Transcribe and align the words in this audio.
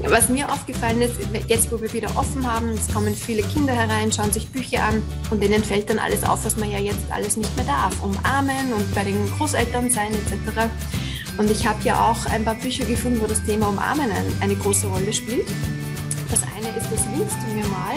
Was 0.00 0.30
mir 0.30 0.50
aufgefallen 0.50 1.02
ist, 1.02 1.16
jetzt 1.48 1.70
wo 1.70 1.80
wir 1.80 1.92
wieder 1.92 2.16
offen 2.16 2.50
haben, 2.50 2.70
es 2.70 2.92
kommen 2.92 3.14
viele 3.14 3.42
Kinder 3.42 3.74
herein, 3.74 4.10
schauen 4.10 4.32
sich 4.32 4.48
Bücher 4.48 4.84
an 4.84 5.02
und 5.30 5.42
denen 5.42 5.62
fällt 5.62 5.90
dann 5.90 5.98
alles 5.98 6.24
auf, 6.24 6.46
was 6.46 6.56
man 6.56 6.70
ja 6.70 6.78
jetzt 6.78 7.10
alles 7.10 7.36
nicht 7.36 7.54
mehr 7.56 7.66
darf. 7.66 8.02
Umarmen 8.02 8.72
und 8.72 8.94
bei 8.94 9.04
den 9.04 9.30
Großeltern 9.32 9.90
sein 9.90 10.12
etc. 10.12 10.70
Und 11.36 11.50
ich 11.50 11.66
habe 11.66 11.82
ja 11.84 12.10
auch 12.10 12.24
ein 12.26 12.42
paar 12.44 12.54
Bücher 12.54 12.86
gefunden, 12.86 13.20
wo 13.20 13.26
das 13.26 13.44
Thema 13.44 13.68
Umarmen 13.68 14.10
eine 14.40 14.56
große 14.56 14.86
Rolle 14.86 15.12
spielt. 15.12 15.46
Das 16.30 16.42
eine 16.56 16.68
ist 16.76 16.90
das 16.90 17.06
Liebst 17.14 17.36
du 17.46 17.54
mir 17.54 17.66
mal. 17.66 17.96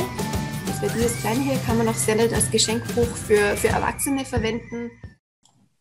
Das 0.68 0.82
wäre 0.82 0.94
dieses 0.94 1.18
kleine 1.22 1.42
hier, 1.42 1.58
kann 1.66 1.78
man 1.78 1.88
auch 1.88 1.96
sehr 1.96 2.16
nett 2.16 2.34
als 2.34 2.52
Geschenkbuch 2.52 3.08
für, 3.08 3.56
für 3.56 3.70
Erwachsene 3.70 4.26
verwenden. 4.26 4.92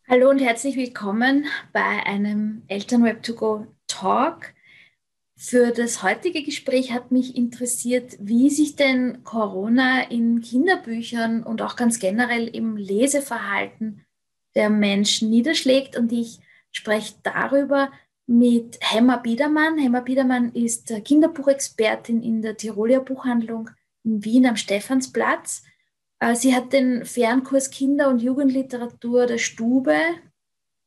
Hallo 0.09 0.31
und 0.31 0.39
herzlich 0.39 0.77
willkommen 0.77 1.47
bei 1.73 2.07
einem 2.07 2.63
Elternweb 2.69 3.27
2 3.27 3.33
Go 3.33 3.67
Talk. 3.89 4.55
Für 5.47 5.73
das 5.73 6.03
heutige 6.03 6.43
Gespräch 6.43 6.93
hat 6.93 7.13
mich 7.13 7.37
interessiert, 7.37 8.17
wie 8.19 8.49
sich 8.49 8.77
denn 8.77 9.25
Corona 9.25 10.11
in 10.11 10.41
Kinderbüchern 10.41 11.43
und 11.43 11.61
auch 11.61 11.77
ganz 11.77 11.99
generell 11.99 12.49
im 12.49 12.79
Leseverhalten 12.79 14.07
der 14.55 14.71
Menschen 14.71 15.29
niederschlägt. 15.29 15.99
Und 15.99 16.13
ich 16.13 16.39
spreche 16.73 17.17
darüber 17.25 17.93
mit 18.27 18.79
Hemmer 18.81 19.19
Biedermann. 19.19 19.77
Hemmer 19.77 20.01
Biedermann 20.01 20.51
ist 20.55 20.91
Kinderbuchexpertin 21.05 22.23
in 22.23 22.41
der 22.41 22.57
Tiroler 22.57 23.01
Buchhandlung 23.01 23.69
in 24.03 24.25
Wien 24.25 24.47
am 24.47 24.57
Stephansplatz. 24.57 25.63
Äh, 26.21 26.37
sie 26.37 26.55
hat 26.55 26.73
den 26.73 27.05
Fernkurs 27.05 27.71
Kinder- 27.71 28.09
und 28.09 28.23
Jugendliteratur 28.23 29.27
der 29.27 29.37
Stube 29.39 29.95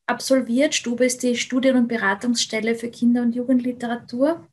absolviert. 0.08 0.74
Stube 0.74 1.06
ist 1.06 1.24
die 1.24 1.36
Studien- 1.36 1.78
und 1.78 1.88
Beratungsstelle 1.88 2.76
für 2.76 2.90
Kinder- 2.90 3.22
und 3.22 3.36
Jugendliteratur. 3.36 4.48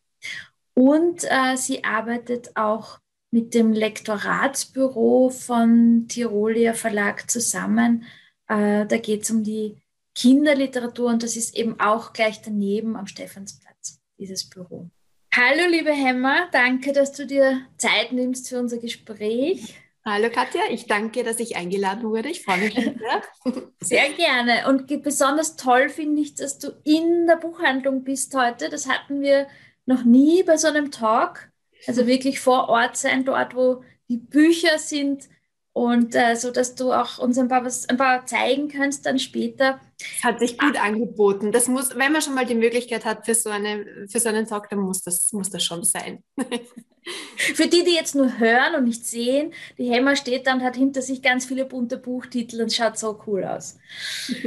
Und 0.74 1.24
äh, 1.24 1.56
sie 1.56 1.84
arbeitet 1.84 2.56
auch 2.56 2.98
mit 3.30 3.54
dem 3.54 3.72
Lektoratsbüro 3.72 5.30
von 5.30 6.06
Tirolia 6.08 6.72
Verlag 6.72 7.30
zusammen. 7.30 8.04
Äh, 8.48 8.86
da 8.86 8.96
geht 8.98 9.22
es 9.22 9.30
um 9.30 9.42
die 9.42 9.76
Kinderliteratur 10.14 11.10
und 11.10 11.22
das 11.22 11.36
ist 11.36 11.56
eben 11.56 11.80
auch 11.80 12.12
gleich 12.12 12.42
daneben 12.42 12.96
am 12.96 13.06
Stephansplatz, 13.06 14.00
dieses 14.18 14.48
Büro. 14.48 14.88
Hallo, 15.34 15.68
liebe 15.68 15.90
Hemmer, 15.90 16.48
danke, 16.52 16.92
dass 16.92 17.12
du 17.12 17.26
dir 17.26 17.62
Zeit 17.76 18.12
nimmst 18.12 18.48
für 18.48 18.60
unser 18.60 18.78
Gespräch. 18.78 19.74
Hallo 20.06 20.28
Katja, 20.28 20.60
ich 20.68 20.86
danke, 20.86 21.24
dass 21.24 21.40
ich 21.40 21.56
eingeladen 21.56 22.02
wurde. 22.02 22.28
Ich 22.28 22.44
freue 22.44 22.58
mich 22.58 22.74
sehr. 22.74 22.94
Sehr 23.80 24.10
gerne. 24.10 24.68
Und 24.68 24.86
besonders 25.02 25.56
toll 25.56 25.88
finde 25.88 26.20
ich, 26.20 26.34
dass 26.34 26.58
du 26.58 26.72
in 26.84 27.26
der 27.26 27.36
Buchhandlung 27.36 28.04
bist 28.04 28.34
heute. 28.34 28.68
Das 28.68 28.86
hatten 28.86 29.22
wir 29.22 29.46
noch 29.86 30.04
nie 30.04 30.42
bei 30.42 30.58
so 30.58 30.68
einem 30.68 30.90
Talk. 30.90 31.50
Also 31.86 32.06
wirklich 32.06 32.40
vor 32.40 32.68
Ort 32.68 32.98
sein, 32.98 33.24
dort, 33.24 33.54
wo 33.54 33.82
die 34.08 34.18
Bücher 34.18 34.78
sind, 34.78 35.28
und 35.74 36.14
äh, 36.14 36.36
so, 36.36 36.52
dass 36.52 36.76
du 36.76 36.92
auch 36.92 37.18
uns 37.18 37.36
ein 37.36 37.48
paar, 37.48 37.64
was, 37.64 37.88
ein 37.88 37.96
paar 37.96 38.24
zeigen 38.26 38.68
kannst 38.68 39.06
dann 39.06 39.18
später. 39.18 39.80
Es 40.00 40.22
hat 40.22 40.38
sich 40.38 40.56
gut 40.56 40.80
angeboten. 40.80 41.50
Das 41.50 41.66
muss, 41.66 41.96
wenn 41.96 42.12
man 42.12 42.22
schon 42.22 42.36
mal 42.36 42.46
die 42.46 42.54
Möglichkeit 42.54 43.04
hat 43.04 43.26
für 43.26 43.34
so, 43.34 43.50
eine, 43.50 44.06
für 44.08 44.20
so 44.20 44.28
einen 44.28 44.46
Talk, 44.46 44.70
dann 44.70 44.78
muss 44.78 45.02
das, 45.02 45.32
muss 45.32 45.50
das 45.50 45.64
schon 45.64 45.82
sein. 45.82 46.22
für 47.36 47.66
die, 47.66 47.82
die 47.82 47.92
jetzt 47.92 48.14
nur 48.14 48.38
hören 48.38 48.76
und 48.76 48.84
nicht 48.84 49.04
sehen, 49.04 49.52
die 49.76 49.90
Hemmer 49.90 50.14
steht 50.14 50.46
da 50.46 50.54
und 50.54 50.62
hat 50.62 50.76
hinter 50.76 51.02
sich 51.02 51.22
ganz 51.22 51.44
viele 51.44 51.64
bunte 51.64 51.98
Buchtitel 51.98 52.62
und 52.62 52.72
schaut 52.72 52.96
so 52.96 53.20
cool 53.26 53.42
aus. 53.42 53.76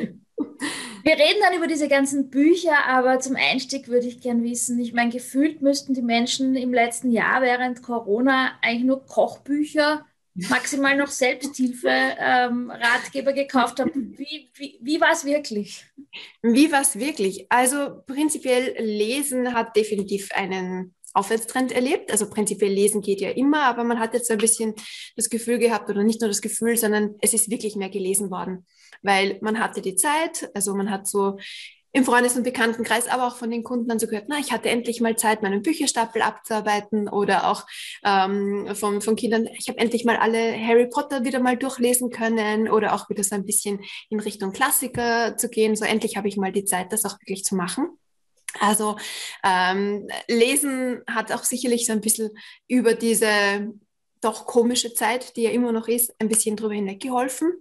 Wir 1.03 1.13
reden 1.13 1.39
dann 1.41 1.57
über 1.57 1.67
diese 1.67 1.89
ganzen 1.89 2.29
Bücher, 2.29 2.85
aber 2.87 3.19
zum 3.19 3.35
Einstieg 3.35 3.89
würde 3.89 4.07
ich 4.07 4.21
gern 4.21 4.43
wissen, 4.43 4.79
ich 4.79 4.93
meine, 4.93 5.11
gefühlt 5.11 5.61
müssten 5.61 5.93
die 5.93 6.01
Menschen 6.01 6.55
im 6.55 6.73
letzten 6.73 7.11
Jahr 7.11 7.41
während 7.41 7.83
Corona 7.83 8.51
eigentlich 8.61 8.85
nur 8.85 9.05
Kochbücher 9.05 10.05
maximal 10.49 10.95
noch 10.95 11.07
Selbsthilfe-Ratgeber 11.07 13.31
ähm, 13.31 13.35
gekauft 13.35 13.79
habe. 13.79 13.91
Wie, 13.93 14.49
wie, 14.53 14.77
wie 14.81 15.01
war 15.01 15.11
es 15.11 15.25
wirklich? 15.25 15.83
Wie 16.41 16.71
war 16.71 16.81
es 16.81 16.97
wirklich? 16.97 17.45
Also 17.49 18.01
prinzipiell 18.05 18.75
Lesen 18.79 19.53
hat 19.53 19.75
definitiv 19.75 20.29
einen 20.33 20.95
Aufwärtstrend 21.17 21.71
erlebt. 21.71 22.11
Also 22.11 22.29
prinzipiell 22.29 22.71
lesen 22.71 23.01
geht 23.01 23.21
ja 23.21 23.31
immer, 23.31 23.63
aber 23.63 23.83
man 23.83 23.99
hat 23.99 24.13
jetzt 24.13 24.29
ein 24.29 24.37
bisschen 24.37 24.75
das 25.15 25.29
Gefühl 25.29 25.57
gehabt, 25.57 25.89
oder 25.89 26.03
nicht 26.03 26.21
nur 26.21 26.29
das 26.29 26.41
Gefühl, 26.41 26.77
sondern 26.77 27.15
es 27.21 27.33
ist 27.33 27.49
wirklich 27.49 27.75
mehr 27.75 27.89
gelesen 27.89 28.29
worden, 28.29 28.65
weil 29.01 29.39
man 29.41 29.59
hatte 29.59 29.81
die 29.81 29.95
Zeit, 29.95 30.49
also 30.53 30.75
man 30.75 30.91
hat 30.91 31.07
so 31.07 31.39
im 31.97 32.05
Freundes- 32.05 32.35
und 32.35 32.43
Bekanntenkreis, 32.43 33.07
aber 33.07 33.27
auch 33.27 33.37
von 33.37 33.49
den 33.49 33.63
Kunden 33.63 33.87
dann 33.87 33.97
so 33.97 34.05
gehört, 34.05 34.25
na, 34.27 34.37
ich 34.37 34.51
hatte 34.51 34.69
endlich 34.69 35.01
mal 35.01 35.17
Zeit, 35.17 35.41
meinen 35.41 35.63
Bücherstapel 35.63 36.21
abzuarbeiten 36.21 37.09
oder 37.09 37.49
auch 37.49 37.65
ähm, 38.05 38.69
von, 38.75 39.01
von 39.01 39.15
Kindern, 39.15 39.47
ich 39.57 39.67
habe 39.67 39.79
endlich 39.79 40.05
mal 40.05 40.15
alle 40.15 40.55
Harry 40.63 40.87
Potter 40.87 41.23
wieder 41.23 41.39
mal 41.39 41.57
durchlesen 41.57 42.11
können 42.11 42.69
oder 42.69 42.93
auch 42.93 43.09
wieder 43.09 43.23
so 43.23 43.33
ein 43.33 43.45
bisschen 43.45 43.79
in 44.09 44.19
Richtung 44.19 44.51
Klassiker 44.51 45.37
zu 45.37 45.49
gehen. 45.49 45.75
So 45.75 45.85
endlich 45.85 46.17
habe 46.17 46.27
ich 46.27 46.37
mal 46.37 46.51
die 46.51 46.65
Zeit, 46.65 46.93
das 46.93 47.03
auch 47.03 47.19
wirklich 47.19 47.43
zu 47.43 47.55
machen. 47.55 47.89
Also 48.59 48.97
ähm, 49.43 50.07
Lesen 50.27 51.01
hat 51.07 51.31
auch 51.31 51.43
sicherlich 51.43 51.87
so 51.87 51.93
ein 51.93 52.01
bisschen 52.01 52.29
über 52.67 52.93
diese 52.93 53.73
doch 54.21 54.45
komische 54.45 54.93
Zeit, 54.93 55.35
die 55.35 55.43
ja 55.43 55.49
immer 55.49 55.71
noch 55.71 55.87
ist, 55.87 56.13
ein 56.19 56.29
bisschen 56.29 56.55
drüber 56.55 56.75
hinweg 56.75 56.99
geholfen. 56.99 57.53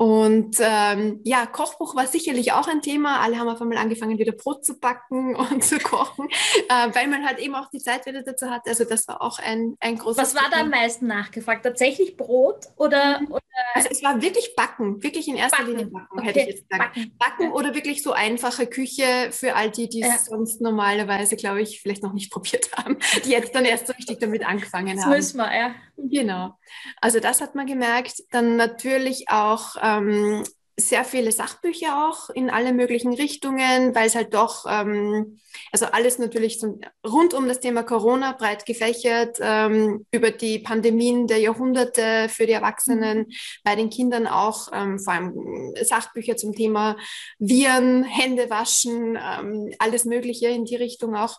Und 0.00 0.56
ähm, 0.60 1.20
ja, 1.24 1.44
Kochbuch 1.44 1.94
war 1.94 2.06
sicherlich 2.06 2.52
auch 2.52 2.66
ein 2.68 2.80
Thema. 2.80 3.20
Alle 3.20 3.38
haben 3.38 3.50
auf 3.50 3.60
einmal 3.60 3.76
angefangen, 3.76 4.16
wieder 4.16 4.32
Brot 4.32 4.64
zu 4.64 4.80
backen 4.80 5.36
und 5.50 5.62
zu 5.62 5.78
kochen, 5.78 6.26
äh, 6.70 6.88
weil 6.94 7.06
man 7.06 7.26
halt 7.26 7.38
eben 7.38 7.54
auch 7.54 7.68
die 7.68 7.80
Zeit 7.80 8.06
wieder 8.06 8.22
dazu 8.22 8.48
hatte. 8.48 8.70
Also 8.70 8.84
das 8.84 9.06
war 9.08 9.20
auch 9.20 9.38
ein, 9.40 9.76
ein 9.78 9.98
großes 9.98 10.16
Was 10.16 10.34
war 10.34 10.48
da 10.50 10.60
am 10.60 10.70
meisten 10.70 11.06
nachgefragt? 11.06 11.66
Tatsächlich 11.66 12.16
Brot 12.16 12.64
oder, 12.76 13.20
mhm. 13.20 13.26
oder? 13.26 13.40
Also 13.74 13.88
es 13.90 14.02
war 14.02 14.22
wirklich 14.22 14.54
Backen, 14.56 15.02
wirklich 15.02 15.28
in 15.28 15.36
erster 15.36 15.58
backen. 15.58 15.70
Linie 15.70 15.86
Backen, 15.88 16.18
okay. 16.18 16.28
hätte 16.28 16.40
ich 16.40 16.46
jetzt 16.46 16.70
gesagt. 16.70 16.94
Backen, 16.94 17.18
backen 17.18 17.52
oder 17.52 17.74
wirklich 17.74 18.02
so 18.02 18.12
einfache 18.12 18.66
Küche 18.66 19.28
für 19.32 19.54
all 19.54 19.70
die, 19.70 19.90
die 19.90 20.00
es 20.00 20.08
ja. 20.08 20.18
sonst 20.18 20.62
normalerweise, 20.62 21.36
glaube 21.36 21.60
ich, 21.60 21.82
vielleicht 21.82 22.02
noch 22.02 22.14
nicht 22.14 22.32
probiert 22.32 22.70
haben, 22.74 22.96
die 23.26 23.32
jetzt 23.32 23.54
dann 23.54 23.66
erst 23.66 23.86
so 23.86 23.92
richtig 23.92 24.18
damit 24.18 24.46
angefangen 24.46 24.96
das 24.96 25.04
haben. 25.04 25.12
Das 25.12 25.18
müssen 25.18 25.36
wir, 25.36 25.54
ja. 25.54 25.74
Genau. 25.98 26.58
Also 27.02 27.20
das 27.20 27.42
hat 27.42 27.54
man 27.54 27.66
gemerkt. 27.66 28.22
Dann 28.30 28.56
natürlich 28.56 29.28
auch 29.28 29.76
ähm, 29.98 30.44
sehr 30.80 31.04
viele 31.04 31.30
Sachbücher 31.30 32.08
auch 32.08 32.30
in 32.30 32.50
alle 32.50 32.72
möglichen 32.72 33.12
Richtungen, 33.12 33.94
weil 33.94 34.06
es 34.06 34.14
halt 34.14 34.34
doch, 34.34 34.66
ähm, 34.68 35.38
also 35.72 35.86
alles 35.86 36.18
natürlich 36.18 36.58
zum, 36.58 36.80
rund 37.06 37.34
um 37.34 37.46
das 37.46 37.60
Thema 37.60 37.82
Corona 37.82 38.32
breit 38.32 38.66
gefächert, 38.66 39.38
ähm, 39.40 40.06
über 40.10 40.30
die 40.30 40.58
Pandemien 40.58 41.26
der 41.26 41.38
Jahrhunderte 41.38 42.28
für 42.28 42.46
die 42.46 42.52
Erwachsenen, 42.52 43.18
mhm. 43.18 43.32
bei 43.62 43.76
den 43.76 43.90
Kindern 43.90 44.26
auch 44.26 44.68
ähm, 44.72 44.98
vor 44.98 45.12
allem 45.12 45.74
Sachbücher 45.82 46.36
zum 46.36 46.54
Thema 46.54 46.96
Viren, 47.38 48.02
Hände 48.04 48.50
waschen, 48.50 49.16
ähm, 49.16 49.72
alles 49.78 50.04
Mögliche 50.04 50.48
in 50.48 50.64
die 50.64 50.76
Richtung 50.76 51.14
auch 51.14 51.38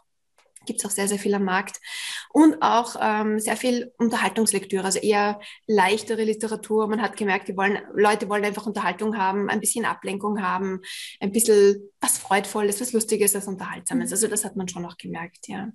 gibt 0.66 0.79
es 0.79 0.85
auch 0.85 0.91
sehr, 0.91 1.07
sehr 1.07 1.19
viel 1.19 1.33
am 1.33 1.44
Markt. 1.44 1.79
Und 2.29 2.61
auch 2.61 2.95
ähm, 3.01 3.39
sehr 3.39 3.57
viel 3.57 3.91
Unterhaltungslektüre, 3.97 4.85
also 4.85 4.99
eher 4.99 5.39
leichtere 5.67 6.23
Literatur. 6.23 6.88
Man 6.88 7.01
hat 7.01 7.17
gemerkt, 7.17 7.47
die 7.47 7.57
wollen, 7.57 7.79
Leute 7.94 8.29
wollen 8.29 8.45
einfach 8.45 8.66
Unterhaltung 8.66 9.17
haben, 9.17 9.49
ein 9.49 9.59
bisschen 9.59 9.85
Ablenkung 9.85 10.41
haben, 10.41 10.81
ein 11.19 11.31
bisschen 11.31 11.89
was 11.99 12.17
Freudvolles, 12.17 12.79
was 12.79 12.94
Lustiges, 12.94 13.35
was 13.35 13.47
Unterhaltsames. 13.47 14.09
Mhm. 14.09 14.13
Also 14.13 14.27
das 14.27 14.45
hat 14.45 14.55
man 14.55 14.67
schon 14.67 14.85
auch 14.85 14.97
gemerkt, 14.97 15.47
ja. 15.47 15.69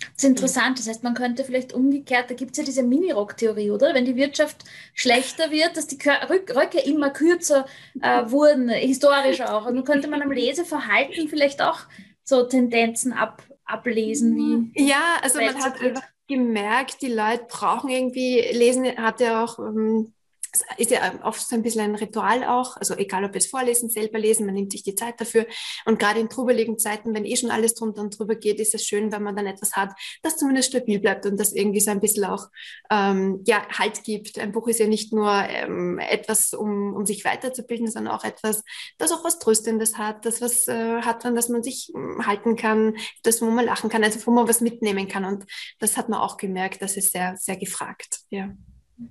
Das 0.00 0.24
ist 0.24 0.30
interessant. 0.30 0.78
Das 0.78 0.88
heißt, 0.88 1.02
man 1.02 1.14
könnte 1.14 1.44
vielleicht 1.44 1.72
umgekehrt, 1.72 2.30
da 2.30 2.34
gibt 2.34 2.52
es 2.52 2.58
ja 2.58 2.64
diese 2.64 2.82
Mini-Rock-Theorie, 2.82 3.70
oder? 3.70 3.94
Wenn 3.94 4.04
die 4.04 4.16
Wirtschaft 4.16 4.64
schlechter 4.94 5.50
wird, 5.50 5.76
dass 5.76 5.86
die 5.86 5.98
Röcke 6.08 6.80
immer 6.80 7.10
kürzer 7.10 7.66
äh, 8.00 8.22
wurden, 8.30 8.68
historisch 8.70 9.42
auch. 9.42 9.66
Und 9.66 9.76
dann 9.76 9.84
könnte 9.84 10.08
man 10.08 10.22
am 10.22 10.32
Leseverhalten 10.32 11.28
vielleicht 11.28 11.60
auch 11.60 11.80
so 12.24 12.44
Tendenzen 12.44 13.12
ab, 13.12 13.42
ablesen, 13.72 14.36
wie. 14.36 14.88
Ja, 14.88 15.18
also 15.22 15.40
man 15.40 15.56
hat 15.62 15.80
einfach 15.80 16.02
gemerkt, 16.28 17.02
die 17.02 17.12
Leute 17.12 17.44
brauchen 17.48 17.90
irgendwie, 17.90 18.40
Lesen 18.52 18.86
hat 18.96 19.20
ja 19.20 19.44
auch 19.44 19.58
ähm, 19.58 20.12
ist 20.76 20.90
ja 20.90 21.20
oft 21.24 21.40
so 21.40 21.54
ein 21.54 21.62
bisschen 21.62 21.82
ein 21.82 21.94
Ritual 21.94 22.44
auch, 22.44 22.76
also 22.76 22.94
egal 22.94 23.24
ob 23.24 23.36
es 23.36 23.46
vorlesen, 23.46 23.90
selber 23.90 24.18
lesen, 24.18 24.46
man 24.46 24.54
nimmt 24.54 24.72
sich 24.72 24.82
die 24.82 24.94
Zeit 24.94 25.20
dafür. 25.20 25.46
Und 25.84 25.98
gerade 25.98 26.20
in 26.20 26.28
trubeligen 26.28 26.78
Zeiten, 26.78 27.14
wenn 27.14 27.24
eh 27.24 27.36
schon 27.36 27.50
alles 27.50 27.74
drunter 27.74 28.02
und 28.02 28.18
drüber 28.18 28.34
geht, 28.34 28.58
ist 28.60 28.74
es 28.74 28.84
schön, 28.84 29.12
wenn 29.12 29.22
man 29.22 29.36
dann 29.36 29.46
etwas 29.46 29.72
hat, 29.76 29.92
das 30.22 30.36
zumindest 30.36 30.70
stabil 30.70 30.98
bleibt 30.98 31.26
und 31.26 31.38
das 31.38 31.52
irgendwie 31.52 31.80
so 31.80 31.90
ein 31.90 32.00
bisschen 32.00 32.24
auch 32.24 32.48
ähm, 32.90 33.42
ja, 33.46 33.66
Halt 33.78 34.04
gibt. 34.04 34.38
Ein 34.38 34.52
Buch 34.52 34.68
ist 34.68 34.80
ja 34.80 34.86
nicht 34.86 35.12
nur 35.12 35.30
ähm, 35.30 35.98
etwas, 35.98 36.52
um, 36.52 36.94
um 36.94 37.06
sich 37.06 37.24
weiterzubilden, 37.24 37.90
sondern 37.90 38.14
auch 38.14 38.24
etwas, 38.24 38.62
das 38.98 39.12
auch 39.12 39.24
was 39.24 39.38
Tröstendes 39.38 39.98
hat, 39.98 40.24
das 40.24 40.40
was 40.40 40.66
äh, 40.68 41.02
hat, 41.02 41.24
an 41.24 41.34
das 41.34 41.48
man 41.48 41.62
sich 41.62 41.92
äh, 41.94 42.22
halten 42.24 42.56
kann, 42.56 42.96
das, 43.22 43.40
wo 43.40 43.46
man 43.46 43.64
lachen 43.64 43.90
kann, 43.90 44.04
also 44.04 44.24
wo 44.26 44.30
man 44.30 44.48
was 44.48 44.60
mitnehmen 44.60 45.08
kann. 45.08 45.24
Und 45.24 45.44
das 45.78 45.96
hat 45.96 46.08
man 46.08 46.20
auch 46.20 46.36
gemerkt, 46.36 46.82
das 46.82 46.96
ist 46.96 47.12
sehr, 47.12 47.36
sehr 47.36 47.56
gefragt. 47.56 48.20
Ja 48.30 48.50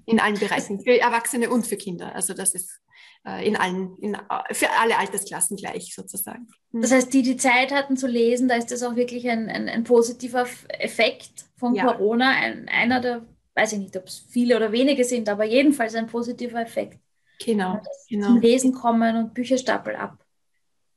in 0.06 0.20
allen 0.20 0.40
Bereichen, 0.40 0.80
für 0.82 1.00
Erwachsene 1.00 1.50
und 1.50 1.66
für 1.66 1.78
Kinder. 1.78 2.14
Also 2.16 2.34
das 2.34 2.54
ist 2.54 2.80
äh, 3.26 3.48
in 3.48 3.56
allen, 3.56 3.98
in, 4.00 4.18
für 4.52 4.70
alle 4.80 4.98
Altersklassen 4.98 5.58
gleich 5.58 5.94
sozusagen. 5.94 6.48
Mhm. 6.72 6.82
Das 6.82 6.92
heißt, 6.92 7.14
die, 7.14 7.22
die 7.22 7.38
Zeit 7.38 7.72
hatten 7.72 7.98
zu 7.98 8.08
lesen, 8.08 8.48
da 8.48 8.56
ist 8.56 8.72
das 8.72 8.84
auch 8.84 8.96
wirklich 8.96 9.30
ein, 9.30 9.50
ein, 9.50 9.68
ein 9.68 9.84
positiver 9.84 10.48
Effekt 10.70 11.46
von 11.58 11.76
ja. 11.76 11.86
Corona. 11.86 12.32
Ein, 12.32 12.70
einer 12.70 13.02
der, 13.02 13.26
weiß 13.56 13.74
ich 13.74 13.80
nicht, 13.80 13.98
ob 13.98 14.06
es 14.06 14.20
viele 14.30 14.56
oder 14.56 14.72
wenige 14.72 15.04
sind, 15.04 15.28
aber 15.30 15.46
jedenfalls 15.46 15.96
ein 15.96 16.08
positiver 16.08 16.62
Effekt. 16.62 17.00
Genau. 17.44 17.82
genau. 18.10 18.28
Zum 18.28 18.42
Lesen 18.42 18.74
kommen 18.74 19.16
und 19.16 19.34
Bücherstapel 19.34 19.96
ab. 19.96 20.18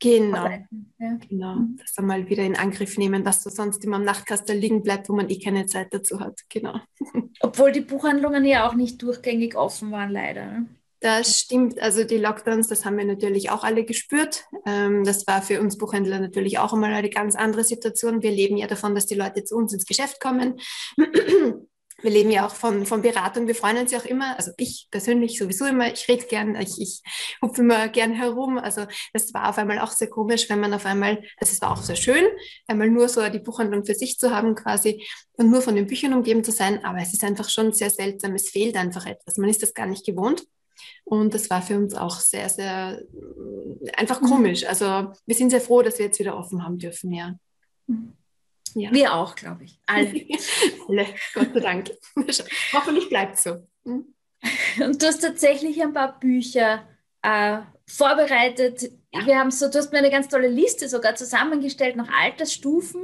Genau. 0.02 0.46
Ja. 0.98 1.18
Genau. 1.28 1.54
Mhm. 1.54 1.76
Das 1.80 1.92
dann 1.94 2.06
mal 2.06 2.28
wieder 2.28 2.42
in 2.42 2.56
Angriff 2.56 2.98
nehmen, 2.98 3.22
dass 3.22 3.44
du 3.44 3.50
sonst 3.50 3.84
immer 3.84 3.96
am 3.96 4.04
Nachtkasten 4.04 4.58
liegen 4.58 4.82
bleibt, 4.82 5.08
wo 5.08 5.14
man 5.14 5.30
eh 5.30 5.38
keine 5.38 5.66
Zeit 5.66 5.94
dazu 5.94 6.18
hat. 6.18 6.40
Genau. 6.48 6.80
Obwohl 7.40 7.70
die 7.70 7.82
Buchhandlungen 7.82 8.44
ja 8.44 8.68
auch 8.68 8.74
nicht 8.74 9.00
durchgängig 9.00 9.54
offen 9.56 9.92
waren, 9.92 10.10
leider. 10.10 10.46
Ne? 10.46 10.66
Das 10.98 11.38
stimmt. 11.38 11.80
Also 11.80 12.04
die 12.04 12.18
Lockdowns, 12.18 12.68
das 12.68 12.84
haben 12.84 12.96
wir 12.96 13.04
natürlich 13.04 13.50
auch 13.50 13.62
alle 13.62 13.84
gespürt. 13.84 14.44
Ähm, 14.66 15.04
das 15.04 15.26
war 15.26 15.40
für 15.42 15.60
uns 15.60 15.78
Buchhändler 15.78 16.18
natürlich 16.18 16.58
auch 16.58 16.72
einmal 16.72 16.92
eine 16.92 17.10
ganz 17.10 17.36
andere 17.36 17.62
Situation. 17.62 18.22
Wir 18.22 18.32
leben 18.32 18.56
ja 18.56 18.66
davon, 18.66 18.94
dass 18.94 19.06
die 19.06 19.14
Leute 19.14 19.44
zu 19.44 19.56
uns 19.56 19.72
ins 19.72 19.86
Geschäft 19.86 20.20
kommen 20.20 20.60
wir 22.02 22.10
leben 22.10 22.30
ja 22.30 22.46
auch 22.46 22.54
von, 22.54 22.84
von 22.84 23.02
Beratung. 23.02 23.46
Wir 23.46 23.54
freuen 23.54 23.78
uns 23.78 23.92
ja 23.92 23.98
auch 23.98 24.04
immer, 24.04 24.36
also 24.36 24.50
ich 24.58 24.88
persönlich 24.90 25.38
sowieso 25.38 25.66
immer, 25.66 25.92
ich 25.92 26.06
rede 26.08 26.26
gern, 26.26 26.56
ich, 26.56 26.80
ich 26.80 27.02
hupfe 27.40 27.62
immer 27.62 27.88
gern 27.88 28.12
herum. 28.12 28.58
Also 28.58 28.86
das 29.12 29.32
war 29.32 29.48
auf 29.48 29.58
einmal 29.58 29.78
auch 29.78 29.90
sehr 29.92 30.08
komisch, 30.08 30.48
wenn 30.50 30.60
man 30.60 30.74
auf 30.74 30.84
einmal, 30.84 31.22
also 31.38 31.52
es 31.52 31.60
war 31.60 31.72
auch 31.72 31.82
sehr 31.82 31.96
schön, 31.96 32.24
einmal 32.66 32.90
nur 32.90 33.08
so 33.08 33.26
die 33.28 33.38
Buchhandlung 33.38 33.84
für 33.84 33.94
sich 33.94 34.18
zu 34.18 34.34
haben 34.34 34.54
quasi 34.54 35.06
und 35.32 35.50
nur 35.50 35.62
von 35.62 35.76
den 35.76 35.86
Büchern 35.86 36.12
umgeben 36.12 36.44
zu 36.44 36.52
sein. 36.52 36.84
Aber 36.84 36.98
es 36.98 37.12
ist 37.12 37.24
einfach 37.24 37.48
schon 37.48 37.72
sehr 37.72 37.90
seltsam, 37.90 38.34
es 38.34 38.50
fehlt 38.50 38.76
einfach 38.76 39.06
etwas. 39.06 39.36
Man 39.36 39.48
ist 39.48 39.62
das 39.62 39.74
gar 39.74 39.86
nicht 39.86 40.04
gewohnt. 40.04 40.44
Und 41.04 41.34
das 41.34 41.50
war 41.50 41.62
für 41.62 41.76
uns 41.76 41.94
auch 41.94 42.18
sehr, 42.18 42.48
sehr 42.48 43.02
einfach 43.96 44.20
mhm. 44.20 44.26
komisch. 44.26 44.64
Also 44.64 45.12
wir 45.26 45.34
sind 45.34 45.50
sehr 45.50 45.60
froh, 45.60 45.82
dass 45.82 45.98
wir 45.98 46.06
jetzt 46.06 46.18
wieder 46.18 46.36
offen 46.36 46.64
haben 46.64 46.78
dürfen, 46.78 47.12
ja. 47.12 47.36
Mhm. 47.86 48.14
Ja. 48.74 48.92
Wir 48.92 49.14
auch, 49.14 49.34
glaube 49.34 49.64
ich. 49.64 49.78
Alle. 49.86 50.08
Alle, 50.88 51.06
Gott 51.34 51.54
sei 51.54 51.60
Dank. 51.60 51.90
Hoffentlich 52.72 53.08
bleibt 53.08 53.36
es 53.36 53.44
so. 53.44 53.66
Hm? 53.84 54.14
Und 54.80 55.02
du 55.02 55.06
hast 55.06 55.20
tatsächlich 55.20 55.80
ein 55.82 55.92
paar 55.92 56.18
Bücher 56.18 56.86
äh, 57.22 57.58
vorbereitet. 57.86 58.90
Ja. 59.12 59.26
Wir 59.26 59.38
haben 59.38 59.50
so, 59.50 59.68
du 59.68 59.78
hast 59.78 59.92
mir 59.92 59.98
eine 59.98 60.10
ganz 60.10 60.28
tolle 60.28 60.48
Liste 60.48 60.88
sogar 60.88 61.14
zusammengestellt 61.14 61.96
nach 61.96 62.08
Altersstufen, 62.12 63.02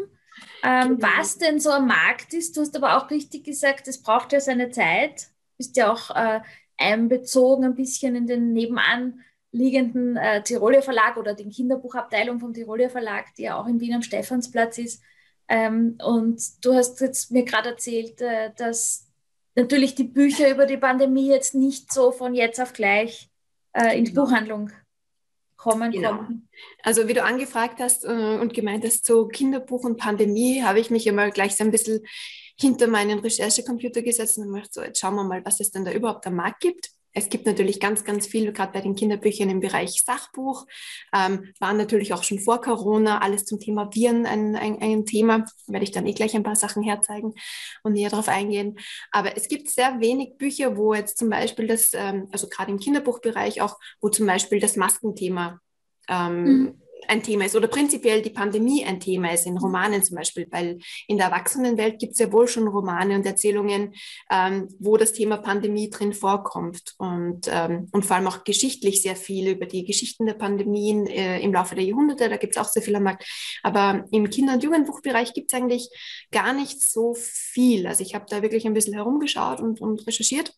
ähm, 0.62 0.96
genau. 0.96 1.08
was 1.16 1.38
denn 1.38 1.60
so 1.60 1.70
am 1.70 1.86
Markt 1.86 2.32
ist. 2.34 2.56
Du 2.56 2.62
hast 2.62 2.76
aber 2.76 2.96
auch 2.96 3.10
richtig 3.10 3.44
gesagt, 3.44 3.86
es 3.88 4.02
braucht 4.02 4.32
ja 4.32 4.40
seine 4.40 4.70
Zeit. 4.70 5.22
Du 5.22 5.56
bist 5.58 5.76
ja 5.76 5.92
auch 5.92 6.10
äh, 6.14 6.40
einbezogen 6.76 7.64
ein 7.64 7.74
bisschen 7.74 8.16
in 8.16 8.26
den 8.26 8.52
nebenan 8.52 9.20
liegenden 9.50 10.16
äh, 10.16 10.42
Tiroler 10.42 10.82
Verlag 10.82 11.16
oder 11.16 11.34
den 11.34 11.50
Kinderbuchabteilung 11.50 12.38
vom 12.38 12.52
Tiroler 12.52 12.90
Verlag, 12.90 13.34
die 13.36 13.42
ja 13.42 13.58
auch 13.58 13.66
in 13.66 13.80
Wien 13.80 13.94
am 13.94 14.02
Stephansplatz 14.02 14.78
ist. 14.78 15.02
Ähm, 15.48 15.98
und 16.04 16.42
du 16.62 16.74
hast 16.74 17.00
jetzt 17.00 17.30
mir 17.30 17.44
gerade 17.44 17.70
erzählt, 17.70 18.20
äh, 18.20 18.52
dass 18.56 19.08
natürlich 19.54 19.94
die 19.94 20.04
Bücher 20.04 20.50
über 20.50 20.66
die 20.66 20.76
Pandemie 20.76 21.28
jetzt 21.28 21.54
nicht 21.54 21.92
so 21.92 22.12
von 22.12 22.34
jetzt 22.34 22.60
auf 22.60 22.72
gleich 22.72 23.30
äh, 23.72 23.98
in 23.98 24.04
die 24.04 24.12
genau. 24.12 24.26
Buchhandlung 24.26 24.70
kommen 25.56 25.90
genau. 25.90 26.16
konnten. 26.16 26.48
Also 26.82 27.08
wie 27.08 27.14
du 27.14 27.22
angefragt 27.24 27.80
hast 27.80 28.04
äh, 28.04 28.38
und 28.40 28.54
gemeint 28.54 28.84
hast, 28.84 29.04
so 29.04 29.26
Kinderbuch 29.26 29.84
und 29.84 29.96
Pandemie, 29.96 30.62
habe 30.62 30.80
ich 30.80 30.90
mich 30.90 31.06
immer 31.06 31.30
gleich 31.30 31.56
so 31.56 31.64
ein 31.64 31.70
bisschen 31.70 32.06
hinter 32.60 32.86
meinen 32.86 33.18
Recherchecomputer 33.18 34.02
gesetzt 34.02 34.38
und 34.38 34.44
gemacht, 34.44 34.72
so 34.72 34.82
jetzt 34.82 35.00
schauen 35.00 35.14
wir 35.14 35.24
mal, 35.24 35.44
was 35.44 35.60
es 35.60 35.70
denn 35.70 35.84
da 35.84 35.92
überhaupt 35.92 36.26
am 36.26 36.36
Markt 36.36 36.60
gibt. 36.60 36.90
Es 37.18 37.28
gibt 37.30 37.46
natürlich 37.46 37.80
ganz, 37.80 38.04
ganz 38.04 38.28
viel, 38.28 38.52
gerade 38.52 38.72
bei 38.72 38.80
den 38.80 38.94
Kinderbüchern 38.94 39.50
im 39.50 39.58
Bereich 39.58 40.02
Sachbuch, 40.04 40.66
ähm, 41.12 41.52
waren 41.58 41.76
natürlich 41.76 42.14
auch 42.14 42.22
schon 42.22 42.38
vor 42.38 42.60
Corona 42.60 43.18
alles 43.18 43.44
zum 43.44 43.58
Thema 43.58 43.90
Viren 43.92 44.24
ein, 44.24 44.54
ein, 44.54 44.80
ein 44.80 45.04
Thema. 45.04 45.44
Werde 45.66 45.82
ich 45.82 45.90
dann 45.90 46.06
eh 46.06 46.12
gleich 46.12 46.36
ein 46.36 46.44
paar 46.44 46.54
Sachen 46.54 46.84
herzeigen 46.84 47.34
und 47.82 47.94
näher 47.94 48.10
darauf 48.10 48.28
eingehen. 48.28 48.78
Aber 49.10 49.36
es 49.36 49.48
gibt 49.48 49.68
sehr 49.68 50.00
wenig 50.00 50.38
Bücher, 50.38 50.76
wo 50.76 50.94
jetzt 50.94 51.18
zum 51.18 51.28
Beispiel 51.28 51.66
das, 51.66 51.90
ähm, 51.92 52.28
also 52.30 52.48
gerade 52.48 52.70
im 52.70 52.78
Kinderbuchbereich 52.78 53.62
auch, 53.62 53.78
wo 54.00 54.08
zum 54.08 54.26
Beispiel 54.26 54.60
das 54.60 54.76
Maskenthema 54.76 55.60
ähm, 56.08 56.44
mhm 56.44 56.82
ein 57.06 57.22
Thema 57.22 57.44
ist 57.44 57.56
oder 57.56 57.68
prinzipiell 57.68 58.22
die 58.22 58.30
Pandemie 58.30 58.84
ein 58.84 59.00
Thema 59.00 59.32
ist, 59.32 59.46
in 59.46 59.56
Romanen 59.56 60.02
zum 60.02 60.16
Beispiel, 60.16 60.46
weil 60.50 60.78
in 61.06 61.16
der 61.16 61.26
Erwachsenenwelt 61.26 61.98
gibt 61.98 62.12
es 62.12 62.18
ja 62.18 62.32
wohl 62.32 62.48
schon 62.48 62.68
Romane 62.68 63.14
und 63.14 63.26
Erzählungen, 63.26 63.94
ähm, 64.30 64.68
wo 64.78 64.96
das 64.96 65.12
Thema 65.12 65.36
Pandemie 65.36 65.90
drin 65.90 66.12
vorkommt 66.12 66.94
und, 66.98 67.48
ähm, 67.48 67.88
und 67.92 68.04
vor 68.04 68.16
allem 68.16 68.26
auch 68.26 68.44
geschichtlich 68.44 69.02
sehr 69.02 69.16
viel 69.16 69.50
über 69.50 69.66
die 69.66 69.84
Geschichten 69.84 70.26
der 70.26 70.34
Pandemien 70.34 71.06
äh, 71.06 71.40
im 71.40 71.52
Laufe 71.52 71.74
der 71.74 71.84
Jahrhunderte, 71.84 72.28
da 72.28 72.36
gibt 72.36 72.56
es 72.56 72.62
auch 72.62 72.68
sehr 72.68 72.82
viel 72.82 72.96
am 72.96 73.04
Markt. 73.04 73.24
Aber 73.62 74.04
im 74.10 74.28
Kinder- 74.30 74.54
und 74.54 74.62
Jugendbuchbereich 74.62 75.34
gibt 75.34 75.52
es 75.52 75.58
eigentlich 75.58 75.88
gar 76.30 76.52
nicht 76.52 76.82
so 76.82 77.14
viel. 77.14 77.86
Also 77.86 78.02
ich 78.02 78.14
habe 78.14 78.26
da 78.28 78.42
wirklich 78.42 78.66
ein 78.66 78.74
bisschen 78.74 78.94
herumgeschaut 78.94 79.60
und, 79.60 79.80
und 79.80 80.06
recherchiert 80.06 80.54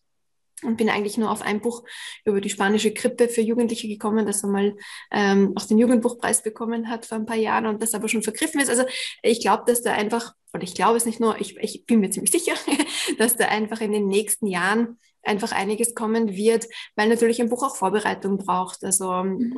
und 0.63 0.77
bin 0.77 0.89
eigentlich 0.89 1.17
nur 1.17 1.31
auf 1.31 1.41
ein 1.41 1.61
Buch 1.61 1.83
über 2.25 2.41
die 2.41 2.49
spanische 2.49 2.91
Grippe 2.91 3.29
für 3.29 3.41
Jugendliche 3.41 3.87
gekommen, 3.87 4.25
das 4.25 4.43
einmal 4.43 4.75
ähm, 5.11 5.53
auch 5.55 5.65
den 5.65 5.77
Jugendbuchpreis 5.77 6.43
bekommen 6.43 6.89
hat 6.89 7.05
vor 7.05 7.17
ein 7.17 7.25
paar 7.25 7.37
Jahren 7.37 7.67
und 7.67 7.81
das 7.81 7.93
aber 7.93 8.07
schon 8.07 8.23
vergriffen 8.23 8.61
ist. 8.61 8.69
Also 8.69 8.83
ich 9.23 9.41
glaube, 9.41 9.63
dass 9.65 9.81
da 9.81 9.93
einfach, 9.93 10.33
oder 10.53 10.63
ich 10.63 10.75
glaube 10.75 10.97
es 10.97 11.05
nicht 11.05 11.19
nur, 11.19 11.39
ich, 11.39 11.57
ich 11.57 11.85
bin 11.85 11.99
mir 11.99 12.09
ziemlich 12.11 12.31
sicher, 12.31 12.53
dass 13.17 13.35
da 13.35 13.47
einfach 13.47 13.81
in 13.81 13.91
den 13.91 14.07
nächsten 14.07 14.47
Jahren 14.47 14.97
einfach 15.23 15.51
einiges 15.51 15.95
kommen 15.95 16.35
wird, 16.35 16.67
weil 16.95 17.09
natürlich 17.09 17.41
ein 17.41 17.49
Buch 17.49 17.63
auch 17.63 17.75
Vorbereitung 17.75 18.37
braucht. 18.37 18.83
Also 18.83 19.11
mhm. 19.23 19.55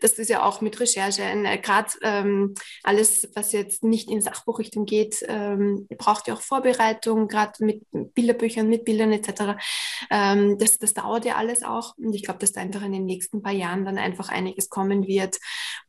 das 0.00 0.12
ist 0.14 0.28
ja 0.28 0.44
auch 0.44 0.60
mit 0.60 0.78
Recherche, 0.80 1.22
äh, 1.22 1.58
gerade 1.58 1.90
ähm, 2.02 2.54
alles, 2.82 3.28
was 3.34 3.52
jetzt 3.52 3.84
nicht 3.84 4.10
in 4.10 4.20
Sachbuchrichtung 4.20 4.86
geht, 4.86 5.24
ähm, 5.28 5.86
braucht 5.98 6.28
ja 6.28 6.34
auch 6.34 6.42
Vorbereitung, 6.42 7.28
gerade 7.28 7.64
mit 7.64 7.82
Bilderbüchern, 7.92 8.68
mit 8.68 8.84
Bildern 8.84 9.12
etc. 9.12 9.60
Ähm, 10.10 10.58
das, 10.58 10.78
das 10.78 10.94
dauert 10.94 11.24
ja 11.24 11.36
alles 11.36 11.62
auch 11.62 11.96
und 11.98 12.14
ich 12.14 12.24
glaube, 12.24 12.40
dass 12.40 12.52
da 12.52 12.60
einfach 12.60 12.82
in 12.82 12.92
den 12.92 13.04
nächsten 13.04 13.42
paar 13.42 13.52
Jahren 13.52 13.84
dann 13.84 13.98
einfach 13.98 14.28
einiges 14.28 14.68
kommen 14.68 15.06
wird, 15.06 15.38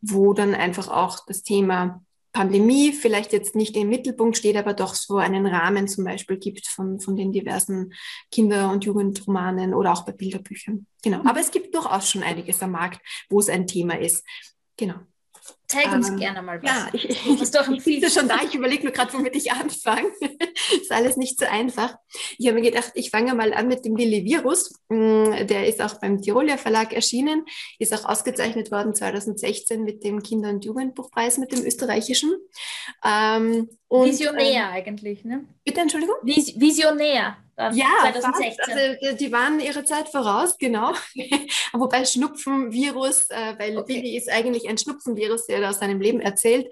wo 0.02 0.34
dann 0.34 0.56
einfach 0.56 0.88
auch 0.88 1.20
das 1.26 1.44
Thema 1.44 2.02
Pandemie 2.34 2.94
vielleicht 2.94 3.34
jetzt 3.34 3.56
nicht 3.56 3.76
im 3.76 3.90
Mittelpunkt 3.90 4.38
steht, 4.38 4.56
aber 4.56 4.74
doch 4.74 4.96
so 4.96 5.18
einen 5.18 5.46
Rahmen 5.46 5.88
zum 5.88 6.06
Beispiel 6.06 6.38
gibt 6.38 6.68
von, 6.68 7.00
von 7.00 7.16
den 7.16 7.32
diversen 7.32 7.94
Kinder- 8.32 8.72
und 8.72 8.86
Jugendromanen 8.86 9.74
oder 9.74 9.92
auch 9.92 10.06
bei 10.06 10.14
Bilderbüchern. 10.14 10.88
Genau. 11.04 11.22
Aber 11.26 11.40
es 11.40 11.52
gibt 11.52 11.76
durchaus 11.76 12.10
schon 12.10 12.24
einiges 12.24 12.62
am 12.64 12.72
Markt, 12.72 13.02
wo 13.30 13.40
es 13.40 13.50
ein 13.50 13.68
Thema 13.68 14.00
ist. 14.00 14.26
Genau. 14.78 14.96
Zeig 15.68 15.92
uns 15.92 16.10
ähm, 16.10 16.18
gerne 16.18 16.42
mal 16.42 16.62
was. 16.62 16.70
Ja, 16.70 16.90
ich, 16.92 17.10
ich, 17.10 17.52
doch 17.52 17.68
ich 17.70 17.84
sitze 17.84 18.10
schon 18.10 18.28
da, 18.28 18.40
ich 18.44 18.54
überlege 18.54 18.84
nur 18.84 18.92
gerade, 18.92 19.14
womit 19.14 19.36
ich 19.36 19.52
anfange. 19.52 20.12
ist 20.82 20.92
alles 20.92 21.18
nicht 21.18 21.40
so 21.40 21.46
einfach. 21.46 21.96
Ich 22.38 22.48
habe 22.48 22.60
mir 22.60 22.70
gedacht, 22.70 22.92
ich 22.96 23.10
fange 23.10 23.34
mal 23.34 23.54
an 23.54 23.68
mit 23.68 23.86
dem 23.86 23.96
Lilly 23.96 24.26
Virus. 24.26 24.74
Mm, 24.90 25.48
der 25.48 25.68
ist 25.68 25.82
auch 25.82 25.96
beim 26.00 26.22
Tiroler 26.22 26.58
Verlag 26.58 26.94
erschienen, 26.94 27.46
ist 27.80 27.94
auch 27.94 28.06
ausgezeichnet 28.06 28.72
worden 28.72 28.94
2016 28.94 29.84
mit 29.84 30.04
dem 30.04 30.22
Kinder- 30.22 30.50
und 30.50 30.66
Jugendbuchpreis, 30.66 31.38
mit 31.38 31.52
dem 31.54 31.64
österreichischen. 31.66 32.34
Ähm, 33.06 33.70
und, 33.88 34.10
Visionär 34.10 34.66
ähm, 34.66 34.74
eigentlich, 34.74 35.24
ne? 35.24 35.46
Bitte, 35.64 35.82
Entschuldigung? 35.82 36.16
Vis 36.24 36.60
Visionär. 36.60 37.38
Ja, 37.74 38.12
2016. 38.12 38.56
Fast. 38.56 38.70
Also 38.70 39.18
die 39.18 39.32
waren 39.32 39.60
ihre 39.60 39.84
Zeit 39.84 40.10
voraus, 40.10 40.58
genau. 40.58 40.94
Wobei 41.74 42.06
Schnupfenvirus, 42.06 43.30
äh, 43.30 43.56
weil 43.58 43.78
okay. 43.78 43.94
Billy 43.94 44.18
ist 44.18 44.30
eigentlich 44.30 44.68
ein 44.68 44.78
Schnupfenvirus, 44.78 45.48
der 45.48 45.70
aus 45.70 45.80
seinem 45.80 46.02
Leben 46.02 46.20
erzählt. 46.22 46.68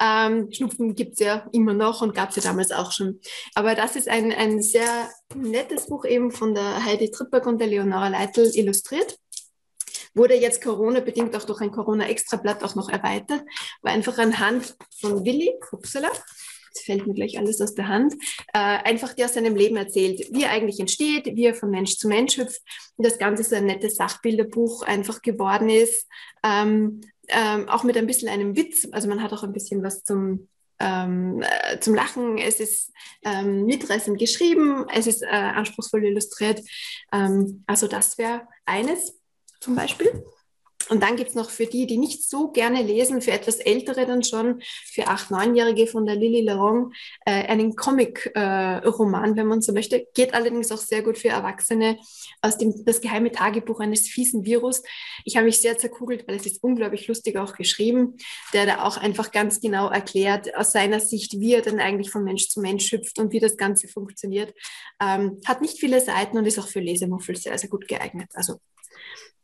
Ähm, 0.00 0.50
Schnupfen 0.52 0.94
gibt 0.94 1.14
es 1.14 1.20
ja 1.20 1.48
immer 1.52 1.74
noch 1.74 2.02
und 2.02 2.14
gab 2.14 2.30
es 2.30 2.36
ja 2.36 2.42
damals 2.42 2.72
auch 2.72 2.92
schon. 2.92 3.20
Aber 3.54 3.74
das 3.74 3.96
ist 3.96 4.08
ein, 4.08 4.32
ein 4.32 4.62
sehr 4.62 5.10
nettes 5.34 5.86
Buch 5.86 6.04
eben 6.04 6.30
von 6.30 6.54
der 6.54 6.84
Heidi 6.84 7.10
Trippberg 7.10 7.46
und 7.46 7.58
der 7.58 7.68
Leonora 7.68 8.08
Leitl 8.08 8.50
illustriert 8.54 9.18
wurde 10.14 10.34
jetzt 10.34 10.62
Corona-bedingt 10.62 11.34
auch 11.36 11.44
durch 11.44 11.60
ein 11.60 11.70
Corona-Extrablatt 11.70 12.62
auch 12.64 12.74
noch 12.74 12.88
erweitert, 12.88 13.42
war 13.80 13.92
einfach 13.92 14.18
anhand 14.18 14.76
von 15.00 15.24
Willi, 15.24 15.52
upsala, 15.70 16.10
jetzt 16.72 16.84
fällt 16.86 17.06
mir 17.06 17.14
gleich 17.14 17.38
alles 17.38 17.60
aus 17.60 17.74
der 17.74 17.88
Hand, 17.88 18.14
äh, 18.52 18.58
einfach 18.58 19.12
der 19.12 19.26
aus 19.26 19.34
seinem 19.34 19.54
Leben 19.54 19.76
erzählt, 19.76 20.20
wie 20.30 20.44
er 20.44 20.50
eigentlich 20.50 20.80
entsteht, 20.80 21.26
wie 21.26 21.44
er 21.44 21.54
von 21.54 21.70
Mensch 21.70 21.96
zu 21.96 22.08
Mensch 22.08 22.36
hüpft. 22.38 22.62
Und 22.96 23.06
das 23.06 23.18
Ganze 23.18 23.44
so 23.44 23.56
ein 23.56 23.66
nettes 23.66 23.96
Sachbilderbuch 23.96 24.82
einfach 24.82 25.22
geworden 25.22 25.68
ist, 25.68 26.08
ähm, 26.42 27.02
ähm, 27.28 27.68
auch 27.68 27.84
mit 27.84 27.96
ein 27.96 28.06
bisschen 28.06 28.28
einem 28.28 28.56
Witz. 28.56 28.88
Also 28.92 29.08
man 29.08 29.22
hat 29.22 29.32
auch 29.32 29.42
ein 29.42 29.52
bisschen 29.52 29.82
was 29.82 30.02
zum, 30.02 30.48
ähm, 30.80 31.42
äh, 31.42 31.78
zum 31.80 31.94
Lachen. 31.94 32.38
Es 32.38 32.58
ist 32.58 32.92
ähm, 33.24 33.64
mitreißend 33.66 34.18
geschrieben, 34.18 34.86
es 34.92 35.06
ist 35.06 35.22
äh, 35.22 35.26
anspruchsvoll 35.26 36.04
illustriert. 36.04 36.60
Ähm, 37.12 37.64
also 37.66 37.86
das 37.86 38.18
wäre 38.18 38.48
eines 38.64 39.20
zum 39.60 39.74
Beispiel. 39.74 40.24
Und 40.92 41.02
dann 41.02 41.16
gibt 41.16 41.30
es 41.30 41.34
noch 41.34 41.48
für 41.48 41.64
die, 41.64 41.86
die 41.86 41.96
nicht 41.96 42.28
so 42.28 42.48
gerne 42.48 42.82
lesen, 42.82 43.22
für 43.22 43.30
etwas 43.30 43.56
Ältere 43.56 44.04
dann 44.04 44.22
schon, 44.22 44.60
für 44.60 45.06
acht, 45.06 45.30
neunjährige 45.30 45.86
von 45.86 46.04
der 46.04 46.16
Lily 46.16 46.42
Larong, 46.42 46.92
äh, 47.24 47.46
einen 47.46 47.76
Comic-Roman, 47.76 49.32
äh, 49.32 49.36
wenn 49.36 49.46
man 49.46 49.62
so 49.62 49.72
möchte. 49.72 50.06
Geht 50.12 50.34
allerdings 50.34 50.70
auch 50.70 50.76
sehr 50.76 51.02
gut 51.02 51.16
für 51.16 51.28
Erwachsene 51.28 51.96
aus 52.42 52.58
dem 52.58 52.84
Das 52.84 53.00
geheime 53.00 53.32
Tagebuch 53.32 53.80
eines 53.80 54.06
fiesen 54.06 54.44
Virus. 54.44 54.82
Ich 55.24 55.36
habe 55.36 55.46
mich 55.46 55.60
sehr 55.60 55.78
zerkugelt, 55.78 56.28
weil 56.28 56.36
es 56.36 56.44
ist 56.44 56.62
unglaublich 56.62 57.08
lustig 57.08 57.38
auch 57.38 57.54
geschrieben, 57.54 58.18
der 58.52 58.66
da 58.66 58.84
auch 58.84 58.98
einfach 58.98 59.30
ganz 59.30 59.62
genau 59.62 59.88
erklärt, 59.88 60.54
aus 60.54 60.72
seiner 60.72 61.00
Sicht, 61.00 61.40
wie 61.40 61.54
er 61.54 61.62
dann 61.62 61.80
eigentlich 61.80 62.10
von 62.10 62.22
Mensch 62.22 62.50
zu 62.50 62.60
Mensch 62.60 62.92
hüpft 62.92 63.18
und 63.18 63.32
wie 63.32 63.40
das 63.40 63.56
Ganze 63.56 63.88
funktioniert. 63.88 64.52
Ähm, 65.00 65.40
hat 65.46 65.62
nicht 65.62 65.78
viele 65.78 66.02
Seiten 66.02 66.36
und 66.36 66.44
ist 66.44 66.58
auch 66.58 66.68
für 66.68 66.80
Lesemuffel 66.80 67.34
sehr, 67.34 67.56
sehr 67.56 67.70
gut 67.70 67.88
geeignet. 67.88 68.28
Also 68.34 68.58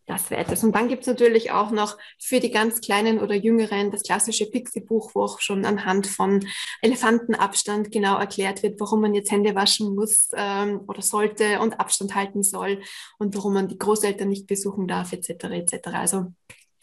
das 0.09 0.31
wäre 0.31 0.41
etwas. 0.41 0.65
Und 0.65 0.75
dann 0.75 0.89
gibt 0.89 1.03
es 1.03 1.07
natürlich 1.07 1.51
auch 1.53 1.71
noch 1.71 1.99
für 2.19 2.41
die 2.41 2.51
ganz 2.51 2.81
Kleinen 2.81 3.21
oder 3.21 3.35
Jüngeren 3.35 3.91
das 3.91 4.03
klassische 4.03 4.47
Pixie-Buch, 4.51 5.11
wo 5.15 5.23
auch 5.23 5.41
schon 5.41 5.67
anhand 5.67 6.07
von 6.07 6.45
Elefantenabstand 6.81 7.93
genau 7.93 8.17
erklärt 8.19 8.63
wird, 8.63 8.81
warum 8.81 9.03
man 9.03 9.15
jetzt 9.15 9.31
Hände 9.31 9.55
waschen 9.55 9.95
muss 9.95 10.31
ähm, 10.35 10.81
oder 10.89 11.03
sollte 11.03 11.61
und 11.61 11.79
Abstand 11.79 12.15
halten 12.15 12.43
soll 12.43 12.81
und 13.19 13.37
warum 13.37 13.53
man 13.53 13.69
die 13.69 13.79
Großeltern 13.79 14.29
nicht 14.29 14.47
besuchen 14.47 14.89
darf, 14.89 15.13
etc. 15.13 15.45
etc. 15.45 15.89
Also 15.93 16.33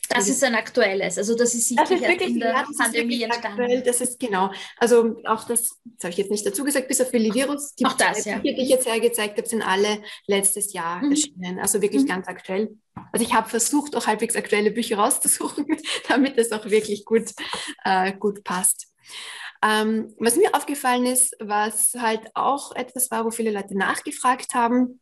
das 0.08 0.28
ist 0.28 0.44
ein 0.44 0.56
aktuelles, 0.56 1.18
also 1.18 1.36
das 1.36 1.54
ist 1.54 1.78
das 1.78 1.92
ist 1.92 2.02
wirklich, 2.02 2.30
in 2.30 2.40
der 2.40 2.54
ja, 2.54 2.66
Pandemie 2.78 3.24
entstanden. 3.24 3.62
Aktuell, 3.62 3.82
das 3.82 4.02
ist 4.02 4.20
genau, 4.20 4.52
also 4.78 5.16
auch 5.26 5.44
das, 5.46 5.80
das 5.84 6.04
habe 6.04 6.12
ich 6.12 6.18
jetzt 6.18 6.32
nicht 6.32 6.46
dazu 6.46 6.64
gesagt, 6.64 6.88
bis 6.88 7.02
auf 7.02 7.12
Virus, 7.14 7.76
die 7.76 7.86
auch 7.86 7.94
das, 7.94 8.26
ja. 8.26 8.40
die 8.40 8.62
ich 8.62 8.70
jetzt 8.70 8.88
hergezeigt 8.88 9.38
habe, 9.38 9.48
sind 9.48 9.62
alle 9.62 10.02
letztes 10.28 10.74
Jahr 10.74 11.04
mhm. 11.04 11.12
erschienen, 11.12 11.60
also 11.60 11.82
wirklich 11.82 12.04
mhm. 12.04 12.08
ganz 12.08 12.28
aktuell. 12.28 12.76
Also 13.12 13.26
ich 13.26 13.34
habe 13.34 13.50
versucht, 13.50 13.96
auch 13.96 14.08
halbwegs 14.08 14.36
aktuelle 14.36 14.72
Bücher 14.72 14.98
rauszusuchen, 14.98 15.66
damit 16.08 16.38
es 16.38 16.52
auch 16.52 16.66
wirklich 16.66 17.06
gut, 17.06 17.32
äh, 17.84 18.14
gut 18.14 18.44
passt. 18.44 18.88
Ähm, 19.64 20.14
was 20.20 20.36
mir 20.36 20.54
aufgefallen 20.54 21.06
ist, 21.06 21.36
was 21.40 21.96
halt 21.98 22.30
auch 22.36 22.76
etwas 22.76 23.10
war, 23.10 23.26
wo 23.26 23.32
viele 23.32 23.52
Leute 23.52 23.78
nachgefragt 23.78 24.54
haben, 24.54 25.00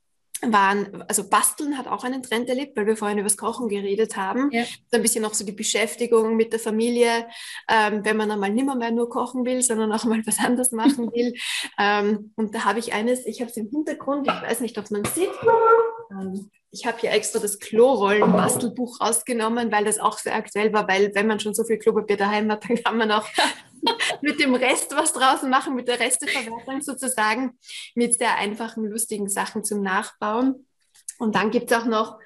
waren, 0.52 1.04
also 1.08 1.30
Basteln 1.30 1.78
hat 1.78 1.88
auch 1.88 2.04
einen 2.04 2.24
Trend 2.24 2.50
erlebt, 2.50 2.76
weil 2.76 2.86
wir 2.86 2.98
vorhin 2.98 3.18
über 3.18 3.28
das 3.28 3.38
Kochen 3.38 3.70
geredet 3.70 4.18
haben. 4.18 4.52
Ja. 4.52 4.64
So 4.64 4.98
ein 4.98 5.02
bisschen 5.02 5.24
auch 5.26 5.34
so 5.34 5.46
die 5.46 5.52
Beschäftigung 5.52 6.36
mit 6.36 6.52
der 6.52 6.60
Familie, 6.60 7.28
ähm, 7.70 8.04
wenn 8.04 8.18
man 8.18 8.32
einmal 8.32 8.52
nimmer 8.52 8.76
mehr 8.76 8.92
nur 8.92 9.10
kochen 9.10 9.46
will, 9.46 9.62
sondern 9.62 9.92
auch 9.92 10.04
mal 10.06 10.22
was 10.26 10.40
anderes 10.40 10.72
machen 10.72 11.12
will. 11.14 11.34
ähm, 11.80 12.32
und 12.36 12.56
da 12.56 12.66
habe 12.66 12.80
ich 12.80 12.94
eines, 12.94 13.26
ich 13.26 13.42
habe 13.42 13.52
es 13.52 13.58
im 13.58 13.70
Hintergrund, 13.70 14.28
ich 14.28 14.50
weiß 14.50 14.62
nicht, 14.62 14.78
ob 14.78 14.90
man 14.92 15.06
sieht. 15.06 15.30
Ähm, 16.12 16.50
ich 16.72 16.88
habe 16.88 16.98
hier 17.00 17.12
extra 17.12 17.40
das 17.40 17.60
Klorollen-Bastelbuch 17.60 19.00
rausgenommen, 19.00 19.72
weil 19.72 19.86
das 19.86 20.00
auch 20.00 20.18
sehr 20.18 20.36
aktuell 20.36 20.74
war, 20.74 20.88
weil 20.88 21.14
wenn 21.14 21.28
man 21.28 21.40
schon 21.40 21.54
so 21.54 21.64
viel 21.64 21.78
Klopapier 21.78 22.18
daheim 22.18 22.52
hat, 22.52 22.68
dann 22.68 22.84
kann 22.84 22.98
man 22.98 23.12
auch 23.12 23.28
mit 24.22 24.40
dem 24.40 24.56
Rest 24.56 24.96
was 24.96 25.14
draußen 25.14 25.50
machen, 25.50 25.76
mit 25.76 25.88
der 25.88 26.00
Resteverwertung 26.00 26.82
sozusagen, 26.82 27.58
mit 27.96 28.18
sehr 28.18 28.38
einfachen, 28.38 28.86
lustigen 28.86 29.30
Sachen 29.30 29.64
zum 29.64 29.82
Nachbauen. 29.82 30.68
Und 31.20 31.36
dann 31.36 31.52
gibt 31.52 31.72
es 31.72 31.78
auch 31.78 31.86
noch 31.86 32.20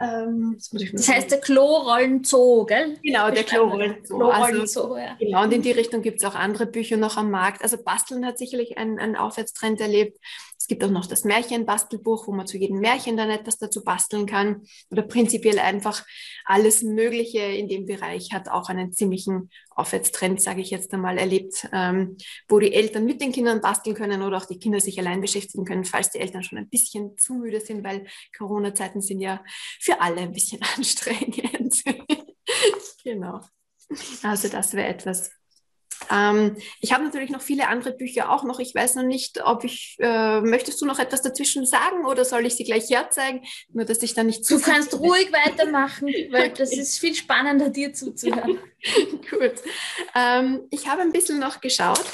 ähm, 0.00 0.58
das, 0.92 1.08
heißt 1.08 1.30
der 1.30 1.40
Klorollenzoo, 1.40 2.64
gell? 2.66 2.98
Genau, 3.02 3.30
der 3.30 3.44
Klorollenzoo. 3.44 4.18
Klorollenzoo 4.18 4.80
also, 4.82 4.96
ja. 4.98 5.16
Genau, 5.18 5.42
und 5.42 5.52
in 5.52 5.62
die 5.62 5.70
Richtung 5.70 6.02
gibt 6.02 6.18
es 6.18 6.24
auch 6.24 6.34
andere 6.34 6.66
Bücher 6.66 6.96
noch 6.96 7.16
am 7.16 7.30
Markt. 7.30 7.62
Also 7.62 7.78
Basteln 7.82 8.26
hat 8.26 8.38
sicherlich 8.38 8.78
einen, 8.78 8.98
einen 8.98 9.16
Aufwärtstrend 9.16 9.80
erlebt. 9.80 10.18
Es 10.66 10.68
gibt 10.68 10.82
auch 10.82 10.90
noch 10.90 11.06
das 11.06 11.22
Märchenbastelbuch, 11.22 12.26
wo 12.26 12.32
man 12.32 12.48
zu 12.48 12.58
jedem 12.58 12.80
Märchen 12.80 13.16
dann 13.16 13.30
etwas 13.30 13.56
dazu 13.56 13.84
basteln 13.84 14.26
kann. 14.26 14.62
Oder 14.90 15.02
prinzipiell 15.02 15.60
einfach 15.60 16.04
alles 16.44 16.82
Mögliche 16.82 17.38
in 17.38 17.68
dem 17.68 17.86
Bereich 17.86 18.30
hat 18.32 18.48
auch 18.48 18.68
einen 18.68 18.92
ziemlichen 18.92 19.48
Aufwärtstrend, 19.70 20.42
sage 20.42 20.62
ich 20.62 20.70
jetzt 20.70 20.92
einmal, 20.92 21.18
erlebt, 21.18 21.68
ähm, 21.72 22.16
wo 22.48 22.58
die 22.58 22.74
Eltern 22.74 23.04
mit 23.04 23.20
den 23.20 23.30
Kindern 23.30 23.60
basteln 23.60 23.94
können 23.94 24.22
oder 24.22 24.38
auch 24.38 24.46
die 24.46 24.58
Kinder 24.58 24.80
sich 24.80 24.98
allein 24.98 25.20
beschäftigen 25.20 25.64
können, 25.64 25.84
falls 25.84 26.10
die 26.10 26.18
Eltern 26.18 26.42
schon 26.42 26.58
ein 26.58 26.68
bisschen 26.68 27.16
zu 27.16 27.34
müde 27.34 27.60
sind, 27.60 27.84
weil 27.84 28.04
Corona-Zeiten 28.36 29.02
sind 29.02 29.20
ja 29.20 29.44
für 29.78 30.00
alle 30.00 30.22
ein 30.22 30.32
bisschen 30.32 30.60
anstrengend. 30.76 31.80
genau. 33.04 33.40
Also 34.24 34.48
das 34.48 34.72
wäre 34.72 34.88
etwas, 34.88 35.30
ähm, 36.10 36.56
ich 36.80 36.92
habe 36.92 37.04
natürlich 37.04 37.30
noch 37.30 37.40
viele 37.40 37.68
andere 37.68 37.92
Bücher 37.92 38.30
auch 38.30 38.44
noch. 38.44 38.58
Ich 38.60 38.74
weiß 38.74 38.96
noch 38.96 39.02
nicht, 39.02 39.44
ob 39.44 39.64
ich, 39.64 39.96
äh, 40.00 40.40
möchtest 40.40 40.80
du 40.80 40.86
noch 40.86 40.98
etwas 40.98 41.22
dazwischen 41.22 41.66
sagen 41.66 42.06
oder 42.06 42.24
soll 42.24 42.46
ich 42.46 42.54
sie 42.54 42.64
gleich 42.64 42.90
herzeigen? 42.90 43.42
Nur, 43.72 43.84
dass 43.84 44.02
ich 44.02 44.14
dann 44.14 44.26
nicht 44.26 44.44
zu. 44.44 44.58
Du 44.58 44.64
kannst 44.64 44.98
ruhig 44.98 45.32
weitermachen, 45.32 46.08
weil 46.30 46.50
das 46.50 46.72
ist 46.72 46.98
viel 46.98 47.14
spannender, 47.14 47.70
dir 47.70 47.92
zuzuhören. 47.92 48.58
Gut. 49.30 49.54
Ähm, 50.14 50.66
ich 50.70 50.88
habe 50.88 51.02
ein 51.02 51.12
bisschen 51.12 51.38
noch 51.38 51.60
geschaut. 51.60 52.04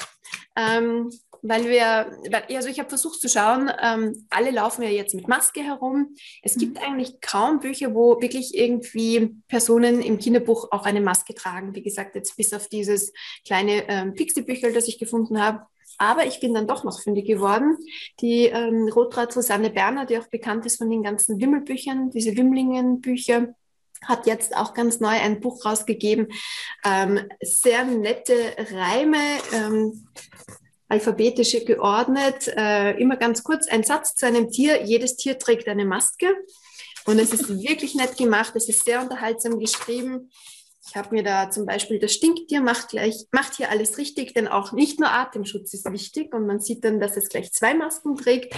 Ähm, 0.56 1.10
weil 1.42 1.68
wir, 1.68 2.16
also 2.54 2.68
ich 2.68 2.78
habe 2.78 2.88
versucht 2.88 3.20
zu 3.20 3.28
schauen, 3.28 3.70
ähm, 3.82 4.26
alle 4.30 4.52
laufen 4.52 4.82
ja 4.82 4.88
jetzt 4.88 5.14
mit 5.14 5.26
Maske 5.26 5.60
herum. 5.60 6.14
Es 6.42 6.56
gibt 6.56 6.78
mhm. 6.78 6.84
eigentlich 6.84 7.20
kaum 7.20 7.58
Bücher, 7.58 7.94
wo 7.94 8.20
wirklich 8.20 8.56
irgendwie 8.56 9.36
Personen 9.48 10.00
im 10.00 10.18
Kinderbuch 10.18 10.68
auch 10.70 10.86
eine 10.86 11.00
Maske 11.00 11.34
tragen. 11.34 11.74
Wie 11.74 11.82
gesagt, 11.82 12.14
jetzt 12.14 12.36
bis 12.36 12.52
auf 12.52 12.68
dieses 12.68 13.12
kleine 13.44 13.88
ähm, 13.88 14.14
Pixie-Büchel, 14.14 14.72
das 14.72 14.86
ich 14.86 14.98
gefunden 14.98 15.42
habe. 15.42 15.66
Aber 15.98 16.26
ich 16.26 16.40
bin 16.40 16.54
dann 16.54 16.68
doch 16.68 16.84
noch 16.84 17.02
fündig 17.02 17.26
geworden. 17.26 17.76
Die 18.20 18.46
ähm, 18.46 18.88
Rotrad 18.88 19.32
Susanne 19.32 19.70
Berner, 19.70 20.06
die 20.06 20.18
auch 20.18 20.28
bekannt 20.28 20.64
ist 20.64 20.78
von 20.78 20.90
den 20.90 21.02
ganzen 21.02 21.40
Wimmelbüchern, 21.40 22.10
diese 22.10 22.36
Wimmelingen-Bücher, 22.36 23.54
hat 24.04 24.26
jetzt 24.26 24.56
auch 24.56 24.74
ganz 24.74 25.00
neu 25.00 25.10
ein 25.10 25.40
Buch 25.40 25.64
rausgegeben. 25.64 26.28
Ähm, 26.84 27.20
sehr 27.40 27.84
nette 27.84 28.34
Reime, 28.72 29.18
ähm, 29.52 30.08
alphabetisch 30.92 31.56
geordnet, 31.64 32.48
äh, 32.54 33.00
immer 33.00 33.16
ganz 33.16 33.42
kurz 33.42 33.66
ein 33.66 33.82
Satz 33.82 34.14
zu 34.14 34.26
einem 34.26 34.50
Tier. 34.50 34.84
Jedes 34.84 35.16
Tier 35.16 35.38
trägt 35.38 35.66
eine 35.68 35.86
Maske. 35.86 36.26
Und 37.06 37.18
es 37.18 37.32
ist 37.32 37.48
wirklich 37.48 37.94
nett 37.94 38.18
gemacht, 38.18 38.52
es 38.54 38.68
ist 38.68 38.84
sehr 38.84 39.00
unterhaltsam 39.00 39.58
geschrieben. 39.58 40.30
Ich 40.84 40.96
habe 40.96 41.14
mir 41.14 41.22
da 41.22 41.48
zum 41.48 41.64
Beispiel 41.64 42.00
das 42.00 42.12
Stinktier 42.12 42.60
macht 42.60 42.88
gleich, 42.88 43.26
macht 43.30 43.54
hier 43.54 43.70
alles 43.70 43.98
richtig, 43.98 44.34
denn 44.34 44.48
auch 44.48 44.72
nicht 44.72 44.98
nur 44.98 45.10
Atemschutz 45.10 45.72
ist 45.74 45.90
wichtig 45.92 46.34
und 46.34 46.46
man 46.46 46.58
sieht 46.58 46.84
dann, 46.84 46.98
dass 46.98 47.16
es 47.16 47.28
gleich 47.28 47.52
zwei 47.52 47.72
Masken 47.72 48.16
trägt. 48.16 48.54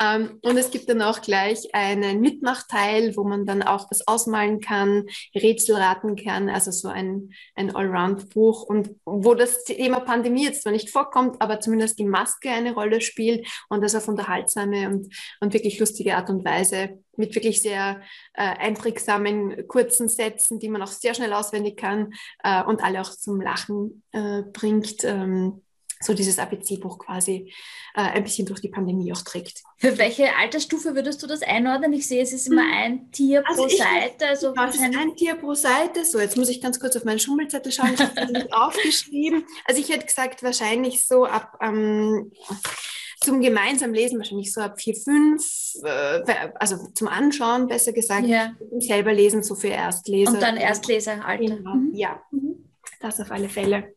Ähm, 0.00 0.40
und 0.42 0.56
es 0.56 0.72
gibt 0.72 0.88
dann 0.88 1.02
auch 1.02 1.20
gleich 1.20 1.72
einen 1.74 2.20
Mitmachteil, 2.20 3.16
wo 3.16 3.22
man 3.22 3.46
dann 3.46 3.62
auch 3.62 3.90
was 3.90 4.06
ausmalen 4.08 4.60
kann, 4.60 5.06
Rätsel 5.36 5.76
raten 5.76 6.16
kann, 6.16 6.48
also 6.48 6.72
so 6.72 6.88
ein, 6.88 7.30
ein 7.54 7.74
Allround-Buch 7.74 8.64
und 8.64 8.90
wo 9.04 9.34
das 9.34 9.62
Thema 9.62 10.00
Pandemie 10.00 10.44
jetzt 10.44 10.62
zwar 10.62 10.72
nicht 10.72 10.90
vorkommt, 10.90 11.40
aber 11.40 11.60
zumindest 11.60 11.98
die 12.00 12.04
Maske 12.04 12.50
eine 12.50 12.74
Rolle 12.74 13.00
spielt 13.00 13.46
und 13.68 13.82
das 13.82 13.94
auf 13.94 14.08
unterhaltsame 14.08 14.88
und, 14.88 15.14
und 15.40 15.54
wirklich 15.54 15.78
lustige 15.78 16.16
Art 16.16 16.28
und 16.28 16.44
Weise 16.44 16.98
mit 17.18 17.34
wirklich 17.34 17.60
sehr 17.60 18.00
äh, 18.34 18.42
einprägsamen, 18.42 19.66
kurzen 19.68 20.08
Sätzen, 20.08 20.58
die 20.58 20.68
man 20.68 20.82
auch 20.82 20.88
sehr 20.88 21.14
schnell 21.14 21.32
auswendig 21.32 21.76
kann 21.76 22.14
äh, 22.42 22.62
und 22.62 22.82
alle 22.82 23.00
auch 23.00 23.10
zum 23.10 23.40
Lachen 23.40 24.02
äh, 24.12 24.42
bringt. 24.42 25.04
Ähm, 25.04 25.62
so 26.00 26.14
dieses 26.14 26.38
ABC-Buch 26.38 26.98
quasi 26.98 27.52
äh, 27.94 28.00
ein 28.00 28.22
bisschen 28.22 28.46
durch 28.46 28.60
die 28.60 28.68
Pandemie 28.68 29.12
auch 29.12 29.22
trägt. 29.22 29.62
Für 29.78 29.98
welche 29.98 30.34
Altersstufe 30.36 30.94
würdest 30.94 31.22
du 31.22 31.26
das 31.26 31.42
einordnen? 31.42 31.92
Ich 31.92 32.06
sehe, 32.06 32.22
es 32.22 32.32
ist 32.32 32.46
immer 32.46 32.62
hm. 32.62 32.72
ein 32.72 33.10
Tier 33.10 33.42
also 33.46 33.62
pro 33.62 33.68
Seite. 33.68 34.26
Also 34.26 34.54
ja, 34.54 34.68
es 34.68 34.74
ist 34.76 34.82
ein 34.82 35.16
Tier 35.16 35.34
pro 35.34 35.54
Seite. 35.54 36.04
So, 36.04 36.20
jetzt 36.20 36.36
muss 36.36 36.48
ich 36.48 36.60
ganz 36.60 36.78
kurz 36.78 36.96
auf 36.96 37.04
meinen 37.04 37.18
Schummelzettel 37.18 37.72
schauen. 37.72 37.94
Ich 37.94 38.00
habe 38.00 38.14
das 38.14 38.30
nicht 38.30 38.52
aufgeschrieben. 38.52 39.44
Also 39.64 39.80
ich 39.80 39.88
hätte 39.88 40.06
gesagt, 40.06 40.42
wahrscheinlich 40.42 41.04
so 41.06 41.24
ab 41.24 41.58
ähm, 41.60 42.32
zum 43.20 43.40
gemeinsamen 43.40 43.94
Lesen 43.94 44.18
wahrscheinlich 44.18 44.52
so 44.52 44.60
ab 44.60 44.80
vier, 44.80 44.94
fünf, 44.94 45.44
äh, 45.82 46.50
also 46.54 46.76
zum 46.94 47.08
Anschauen 47.08 47.66
besser 47.66 47.92
gesagt, 47.92 48.26
ja. 48.26 48.54
selber 48.78 49.12
lesen 49.12 49.42
so 49.42 49.54
für 49.54 49.68
Erstleser. 49.68 50.32
Und 50.32 50.42
dann 50.42 50.56
Erstleseralter. 50.56 51.56
Genau. 51.56 51.74
Mhm. 51.74 51.94
Ja, 51.94 52.22
das 53.00 53.20
auf 53.20 53.30
alle 53.30 53.48
Fälle. 53.48 53.94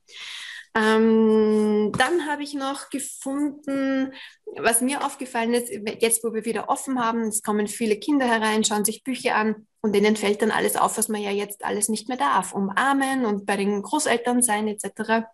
Ähm, 0.74 1.92
dann 1.98 2.26
habe 2.28 2.44
ich 2.44 2.54
noch 2.54 2.90
gefunden, 2.90 4.14
was 4.58 4.82
mir 4.82 5.06
aufgefallen 5.06 5.54
ist, 5.54 5.70
jetzt 6.00 6.24
wo 6.24 6.34
wir 6.34 6.46
wieder 6.46 6.70
offen 6.70 7.04
haben, 7.04 7.24
es 7.24 7.44
kommen 7.44 7.68
viele 7.68 7.98
Kinder 7.98 8.26
herein, 8.26 8.64
schauen 8.64 8.86
sich 8.86 9.04
Bücher 9.04 9.36
an 9.36 9.68
und 9.82 9.94
denen 9.94 10.16
fällt 10.16 10.42
dann 10.42 10.52
alles 10.52 10.76
auf, 10.76 10.98
was 10.98 11.08
man 11.08 11.22
ja 11.22 11.32
jetzt 11.32 11.66
alles 11.66 11.90
nicht 11.90 12.08
mehr 12.08 12.18
darf. 12.18 12.54
Umarmen 12.54 13.26
und 13.26 13.46
bei 13.46 13.58
den 13.58 13.82
Großeltern 13.82 14.42
sein 14.42 14.68
etc. 14.68 15.28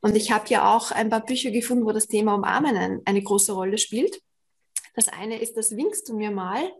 Und 0.00 0.16
ich 0.16 0.32
habe 0.32 0.48
ja 0.48 0.74
auch 0.74 0.90
ein 0.90 1.10
paar 1.10 1.24
Bücher 1.24 1.50
gefunden, 1.50 1.84
wo 1.84 1.92
das 1.92 2.08
Thema 2.08 2.34
Umarmen 2.34 3.02
eine 3.04 3.22
große 3.22 3.52
Rolle 3.52 3.78
spielt. 3.78 4.20
Das 4.94 5.08
eine 5.08 5.40
ist 5.40 5.56
das 5.56 5.76
Winkst 5.76 6.08
du 6.08 6.16
mir 6.16 6.30
mal 6.30 6.70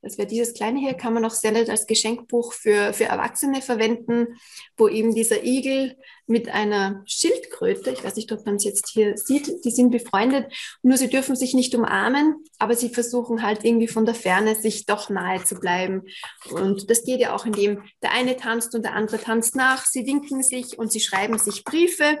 Das 0.00 0.16
wäre 0.16 0.28
dieses 0.28 0.54
kleine 0.54 0.78
hier, 0.78 0.94
kann 0.94 1.12
man 1.12 1.24
auch 1.24 1.32
sehr 1.32 1.50
nett 1.50 1.68
als 1.68 1.86
Geschenkbuch 1.86 2.52
für, 2.52 2.92
für 2.92 3.04
Erwachsene 3.04 3.60
verwenden, 3.62 4.38
wo 4.76 4.86
eben 4.86 5.12
dieser 5.12 5.42
Igel 5.42 5.96
mit 6.28 6.48
einer 6.48 7.02
Schildkröte, 7.06 7.90
ich 7.90 8.04
weiß 8.04 8.14
nicht, 8.14 8.30
ob 8.30 8.46
man 8.46 8.56
es 8.56 8.64
jetzt 8.64 8.90
hier 8.90 9.16
sieht, 9.16 9.64
die 9.64 9.70
sind 9.72 9.90
befreundet, 9.90 10.52
nur 10.82 10.96
sie 10.96 11.08
dürfen 11.08 11.34
sich 11.34 11.52
nicht 11.54 11.74
umarmen, 11.74 12.36
aber 12.58 12.76
sie 12.76 12.90
versuchen 12.90 13.42
halt 13.42 13.64
irgendwie 13.64 13.88
von 13.88 14.06
der 14.06 14.14
Ferne 14.14 14.54
sich 14.54 14.86
doch 14.86 15.10
nahe 15.10 15.42
zu 15.42 15.56
bleiben. 15.56 16.02
Und 16.50 16.88
das 16.90 17.04
geht 17.04 17.18
ja 17.18 17.34
auch, 17.34 17.44
indem 17.44 17.82
der 18.02 18.12
eine 18.12 18.36
tanzt 18.36 18.76
und 18.76 18.84
der 18.84 18.94
andere 18.94 19.18
tanzt 19.18 19.56
nach, 19.56 19.84
sie 19.84 20.06
winken 20.06 20.44
sich 20.44 20.78
und 20.78 20.92
sie 20.92 21.00
schreiben 21.00 21.38
sich 21.38 21.64
Briefe. 21.64 22.18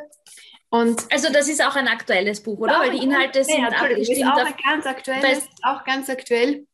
Und 0.70 1.02
also 1.10 1.32
das 1.32 1.48
ist 1.48 1.64
auch 1.64 1.76
ein 1.76 1.88
aktuelles 1.88 2.42
Buch, 2.42 2.58
oder? 2.58 2.80
Weil 2.80 2.90
die 2.90 3.04
Inhalte 3.04 3.42
sind 3.42 3.62
ja, 3.62 3.68
abgestimmt. 3.68 4.08
Ist 4.08 4.24
auch 4.24 4.56
ganz 4.68 4.86
aktuell, 4.86 5.38
auch 5.62 5.84
ganz 5.84 6.10
aktuell. 6.10 6.66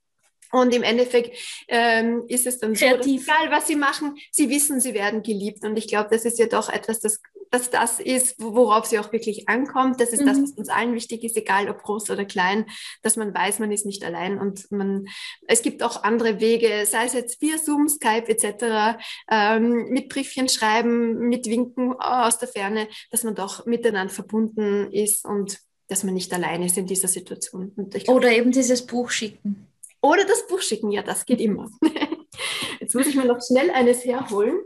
Und 0.51 0.73
im 0.73 0.85
Endeffekt 0.85 1.37
ähm, 1.67 2.25
ist 2.29 2.47
es 2.47 2.59
dann 2.59 2.75
Kreativ. 2.75 3.25
so, 3.25 3.33
egal 3.33 3.51
was 3.51 3.67
sie 3.67 3.75
machen, 3.75 4.17
sie 4.31 4.49
wissen, 4.51 4.81
sie 4.81 4.95
werden 4.95 5.23
geliebt. 5.23 5.65
Und 5.65 5.77
ich 5.77 5.89
glaube, 5.89 6.11
das 6.11 6.25
ist 6.25 6.39
ja 6.39 6.47
doch 6.47 6.69
etwas, 6.69 7.01
das, 7.01 7.21
dass 7.55 7.71
das 7.71 8.01
ist, 8.01 8.35
worauf 8.39 8.85
sie 8.85 8.99
auch 8.99 9.13
wirklich 9.13 9.49
ankommt. 9.49 10.01
Das 10.01 10.11
ist 10.11 10.23
mhm. 10.23 10.27
das, 10.27 10.43
was 10.43 10.51
uns 10.53 10.69
allen 10.69 10.93
wichtig 10.93 11.23
ist, 11.23 11.37
egal 11.37 11.71
ob 11.71 11.85
groß 11.85 12.11
oder 12.11 12.25
klein, 12.25 12.67
dass 13.03 13.17
man 13.17 13.33
weiß, 13.33 13.61
man 13.61 13.71
ist 13.71 13.87
nicht 13.87 14.05
allein. 14.05 14.41
Und 14.41 14.71
man, 14.73 15.07
es 15.47 15.63
gibt 15.63 15.85
auch 15.85 16.03
andere 16.03 16.41
Wege, 16.41 16.85
sei 16.85 17.05
es 17.05 17.13
jetzt 17.13 17.41
via 17.41 17.57
Zoom, 17.57 17.89
Skype 17.89 18.29
etc., 18.29 18.99
ähm, 19.31 19.87
mit 19.91 20.09
Briefchen 20.09 20.49
schreiben, 20.49 21.29
mit 21.29 21.47
Winken 21.47 21.93
aus 21.93 22.39
der 22.41 22.49
Ferne, 22.49 22.89
dass 23.13 23.23
man 23.23 23.37
doch 23.37 23.67
miteinander 23.67 24.13
verbunden 24.13 24.91
ist 24.91 25.25
und 25.25 25.61
dass 25.87 26.03
man 26.03 26.15
nicht 26.15 26.33
allein 26.33 26.63
ist 26.65 26.77
in 26.77 26.87
dieser 26.87 27.09
Situation. 27.09 27.73
Glaub, 27.77 28.17
oder 28.17 28.33
eben 28.33 28.51
dieses 28.51 28.85
Buch 28.85 29.11
schicken. 29.11 29.69
Oder 30.01 30.25
das 30.25 30.47
Buch 30.49 30.61
schicken, 30.61 30.91
ja, 30.91 31.03
das 31.03 31.25
geht 31.25 31.41
immer. 31.41 31.71
Jetzt 32.81 32.97
muss 32.97 33.07
ich 33.07 33.15
mir 33.15 33.27
noch 33.27 33.41
schnell 33.41 33.71
eines 33.71 34.05
herholen. 34.05 34.61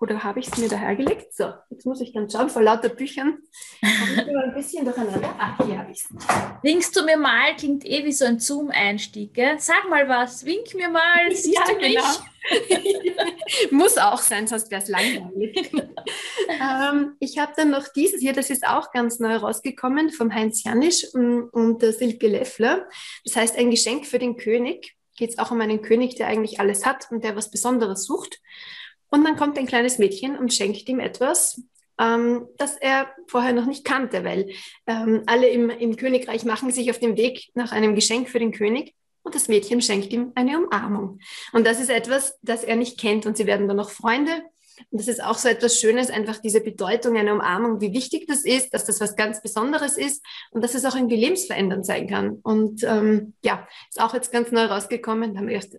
Oder 0.00 0.24
habe 0.24 0.40
ich 0.40 0.48
es 0.48 0.56
mir 0.56 0.68
dahergelegt? 0.68 1.34
So, 1.34 1.52
jetzt 1.68 1.84
muss 1.84 2.00
ich 2.00 2.14
dann 2.14 2.30
schauen, 2.30 2.48
vor 2.48 2.62
lauter 2.62 2.88
Büchern. 2.88 3.38
Habe 3.84 4.30
ich 4.30 4.36
ein 4.36 4.54
bisschen 4.54 4.84
durcheinander. 4.86 5.34
Ah, 5.38 5.62
hier 5.62 5.78
habe 5.78 5.92
ich 5.92 5.98
es. 5.98 6.08
Winkst 6.62 6.96
du 6.96 7.04
mir 7.04 7.18
mal, 7.18 7.54
klingt 7.56 7.84
eh 7.84 8.02
wie 8.06 8.12
so 8.12 8.24
ein 8.24 8.38
Zoom-Einstieg. 8.38 9.38
Sag 9.58 9.90
mal 9.90 10.08
was, 10.08 10.46
wink 10.46 10.74
mir 10.74 10.88
mal, 10.88 11.30
siehst 11.30 11.54
ja, 11.54 11.64
du 11.66 11.76
mich? 11.76 11.96
Genau. 11.96 13.70
muss 13.72 13.98
auch 13.98 14.22
sein, 14.22 14.46
sonst 14.46 14.70
wäre 14.70 14.82
es 14.82 14.88
langweilig. 14.88 15.70
ähm, 16.48 17.16
ich 17.20 17.38
habe 17.38 17.52
dann 17.54 17.68
noch 17.68 17.88
dieses 17.88 18.22
hier, 18.22 18.32
das 18.32 18.48
ist 18.48 18.66
auch 18.66 18.92
ganz 18.92 19.20
neu 19.20 19.36
rausgekommen, 19.36 20.12
vom 20.12 20.32
Heinz 20.34 20.64
Janisch 20.64 21.04
und, 21.12 21.50
und 21.50 21.82
der 21.82 21.92
Silke 21.92 22.28
Leffler. 22.28 22.88
Das 23.26 23.36
heißt, 23.36 23.58
ein 23.58 23.70
Geschenk 23.70 24.06
für 24.06 24.18
den 24.18 24.38
König. 24.38 24.96
Geht 25.18 25.30
es 25.30 25.38
auch 25.38 25.50
um 25.50 25.60
einen 25.60 25.82
König, 25.82 26.16
der 26.16 26.28
eigentlich 26.28 26.58
alles 26.58 26.86
hat 26.86 27.08
und 27.10 27.22
der 27.22 27.36
was 27.36 27.50
Besonderes 27.50 28.04
sucht. 28.04 28.40
Und 29.10 29.24
dann 29.24 29.36
kommt 29.36 29.58
ein 29.58 29.66
kleines 29.66 29.98
Mädchen 29.98 30.38
und 30.38 30.54
schenkt 30.54 30.88
ihm 30.88 31.00
etwas, 31.00 31.62
ähm, 32.00 32.46
das 32.56 32.76
er 32.76 33.08
vorher 33.26 33.52
noch 33.52 33.66
nicht 33.66 33.84
kannte, 33.84 34.24
weil 34.24 34.50
ähm, 34.86 35.22
alle 35.26 35.48
im, 35.48 35.70
im 35.70 35.96
Königreich 35.96 36.44
machen 36.44 36.70
sich 36.70 36.90
auf 36.90 36.98
den 36.98 37.16
Weg 37.16 37.50
nach 37.54 37.72
einem 37.72 37.94
Geschenk 37.94 38.28
für 38.28 38.38
den 38.38 38.52
König 38.52 38.94
und 39.22 39.34
das 39.34 39.48
Mädchen 39.48 39.82
schenkt 39.82 40.12
ihm 40.12 40.32
eine 40.34 40.58
Umarmung. 40.58 41.20
Und 41.52 41.66
das 41.66 41.80
ist 41.80 41.90
etwas, 41.90 42.38
das 42.42 42.64
er 42.64 42.76
nicht 42.76 42.98
kennt 42.98 43.26
und 43.26 43.36
sie 43.36 43.46
werden 43.46 43.68
dann 43.68 43.76
noch 43.76 43.90
Freunde. 43.90 44.32
Und 44.90 44.98
das 44.98 45.08
ist 45.08 45.22
auch 45.22 45.36
so 45.36 45.48
etwas 45.48 45.78
Schönes, 45.78 46.08
einfach 46.08 46.38
diese 46.38 46.62
Bedeutung 46.62 47.18
einer 47.18 47.34
Umarmung, 47.34 47.82
wie 47.82 47.92
wichtig 47.92 48.26
das 48.26 48.46
ist, 48.46 48.72
dass 48.72 48.86
das 48.86 48.98
was 48.98 49.14
ganz 49.14 49.42
Besonderes 49.42 49.98
ist 49.98 50.24
und 50.52 50.64
dass 50.64 50.74
es 50.74 50.86
auch 50.86 50.96
irgendwie 50.96 51.16
lebensverändernd 51.16 51.84
sein 51.84 52.08
kann. 52.08 52.38
Und 52.42 52.82
ähm, 52.84 53.34
ja, 53.44 53.68
ist 53.90 54.00
auch 54.00 54.14
jetzt 54.14 54.32
ganz 54.32 54.50
neu 54.52 54.64
rausgekommen. 54.64 55.34
Da 55.34 55.40
haben 55.40 55.48
wir 55.48 55.56
erst 55.56 55.78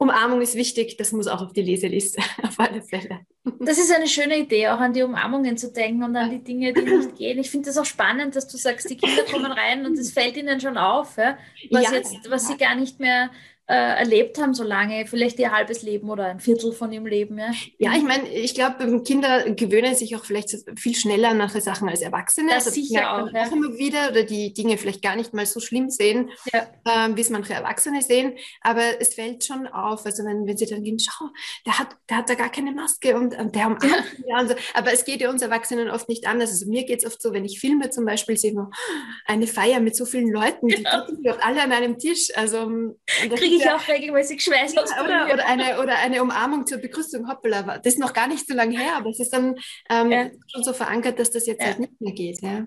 Umarmung 0.00 0.40
ist 0.40 0.54
wichtig, 0.54 0.96
das 0.96 1.12
muss 1.12 1.26
auch 1.26 1.42
auf 1.42 1.52
die 1.52 1.60
Leseliste, 1.60 2.22
auf 2.42 2.58
alle 2.58 2.82
Fälle. 2.82 3.20
Das 3.58 3.78
ist 3.78 3.94
eine 3.94 4.08
schöne 4.08 4.38
Idee, 4.38 4.68
auch 4.68 4.80
an 4.80 4.94
die 4.94 5.02
Umarmungen 5.02 5.58
zu 5.58 5.70
denken 5.70 6.02
und 6.02 6.16
an 6.16 6.30
die 6.30 6.42
Dinge, 6.42 6.72
die 6.72 6.80
nicht 6.80 7.14
gehen. 7.18 7.38
Ich 7.38 7.50
finde 7.50 7.66
das 7.66 7.76
auch 7.76 7.84
spannend, 7.84 8.34
dass 8.34 8.48
du 8.48 8.56
sagst, 8.56 8.88
die 8.88 8.96
Kinder 8.96 9.24
kommen 9.24 9.52
rein 9.52 9.84
und 9.84 9.98
es 9.98 10.10
fällt 10.10 10.38
ihnen 10.38 10.58
schon 10.58 10.78
auf, 10.78 11.18
ja, 11.18 11.36
was, 11.70 11.82
ja, 11.82 11.92
jetzt, 11.92 12.16
was 12.30 12.48
sie 12.48 12.56
gar 12.56 12.74
nicht 12.76 12.98
mehr 12.98 13.30
äh, 13.70 13.98
erlebt 14.00 14.36
haben 14.38 14.52
so 14.52 14.64
lange, 14.64 15.06
vielleicht 15.06 15.38
ihr 15.38 15.52
halbes 15.52 15.82
Leben 15.82 16.10
oder 16.10 16.24
ein 16.26 16.40
Viertel 16.40 16.72
von 16.72 16.92
ihrem 16.92 17.06
Leben. 17.06 17.38
Ja, 17.38 17.52
ja 17.78 17.92
ich 17.96 18.02
meine, 18.02 18.28
ich 18.28 18.54
glaube, 18.54 19.02
Kinder 19.04 19.48
gewöhnen 19.52 19.94
sich 19.94 20.16
auch 20.16 20.24
vielleicht 20.24 20.56
viel 20.76 20.96
schneller 20.96 21.28
an 21.28 21.38
manche 21.38 21.60
Sachen 21.60 21.88
als 21.88 22.00
Erwachsene. 22.00 22.48
Das 22.48 22.66
also, 22.66 22.80
sicher 22.80 23.14
auch. 23.14 23.32
Ja. 23.32 23.44
auch 23.46 23.52
immer 23.52 23.78
wieder 23.78 24.10
oder 24.10 24.24
die 24.24 24.52
Dinge 24.52 24.76
vielleicht 24.76 25.02
gar 25.02 25.14
nicht 25.14 25.34
mal 25.34 25.46
so 25.46 25.60
schlimm 25.60 25.88
sehen, 25.88 26.30
ja. 26.52 26.66
ähm, 26.84 27.16
wie 27.16 27.20
es 27.20 27.30
manche 27.30 27.54
Erwachsene 27.54 28.02
sehen. 28.02 28.36
Aber 28.60 29.00
es 29.00 29.14
fällt 29.14 29.44
schon 29.44 29.68
auf, 29.68 30.04
also 30.04 30.24
wenn, 30.24 30.48
wenn 30.48 30.56
sie 30.56 30.66
dann 30.66 30.82
gehen, 30.82 30.98
schau, 30.98 31.26
der 31.64 31.78
hat, 31.78 31.96
der 32.08 32.16
hat 32.16 32.28
da 32.28 32.34
gar 32.34 32.50
keine 32.50 32.72
Maske 32.72 33.16
und, 33.16 33.38
und 33.38 33.54
der 33.54 33.68
umarmt 33.68 33.84
ja. 34.26 34.46
so. 34.48 34.54
Aber 34.74 34.92
es 34.92 35.04
geht 35.04 35.20
ja 35.20 35.30
uns 35.30 35.42
Erwachsenen 35.42 35.90
oft 35.90 36.08
nicht 36.08 36.26
anders. 36.26 36.50
Also 36.50 36.66
mir 36.68 36.84
geht 36.84 37.04
es 37.04 37.06
oft 37.06 37.22
so, 37.22 37.32
wenn 37.32 37.44
ich 37.44 37.60
filme 37.60 37.90
zum 37.90 38.04
Beispiel, 38.04 38.36
sehe 38.36 38.50
eine 39.26 39.46
Feier 39.46 39.78
mit 39.78 39.94
so 39.94 40.06
vielen 40.06 40.30
Leuten, 40.30 40.66
die 40.66 40.84
ja. 41.22 41.36
alle 41.40 41.62
an 41.62 41.70
einem 41.70 41.98
Tisch. 41.98 42.30
Also 42.34 42.68
kriege 43.06 43.59
ich 43.59 43.59
auch 43.68 43.88
regelmäßig 43.88 44.42
Schweißausbrüche. 44.42 45.04
Oder, 45.04 45.34
oder, 45.34 45.46
eine, 45.46 45.80
oder 45.80 45.98
eine 45.98 46.22
Umarmung 46.22 46.66
zur 46.66 46.78
Begrüßung, 46.78 47.28
hoppala, 47.28 47.78
das 47.78 47.94
ist 47.94 47.98
noch 48.00 48.12
gar 48.12 48.28
nicht 48.28 48.46
so 48.46 48.54
lange 48.54 48.78
her, 48.78 48.96
aber 48.96 49.10
es 49.10 49.20
ist 49.20 49.32
dann 49.32 49.56
ähm, 49.88 50.10
ja. 50.10 50.30
schon 50.46 50.64
so 50.64 50.72
verankert, 50.72 51.18
dass 51.18 51.30
das 51.30 51.46
jetzt 51.46 51.60
ja. 51.60 51.68
halt 51.68 51.80
nicht 51.80 52.00
mehr 52.00 52.12
geht. 52.12 52.42
Ja. 52.42 52.66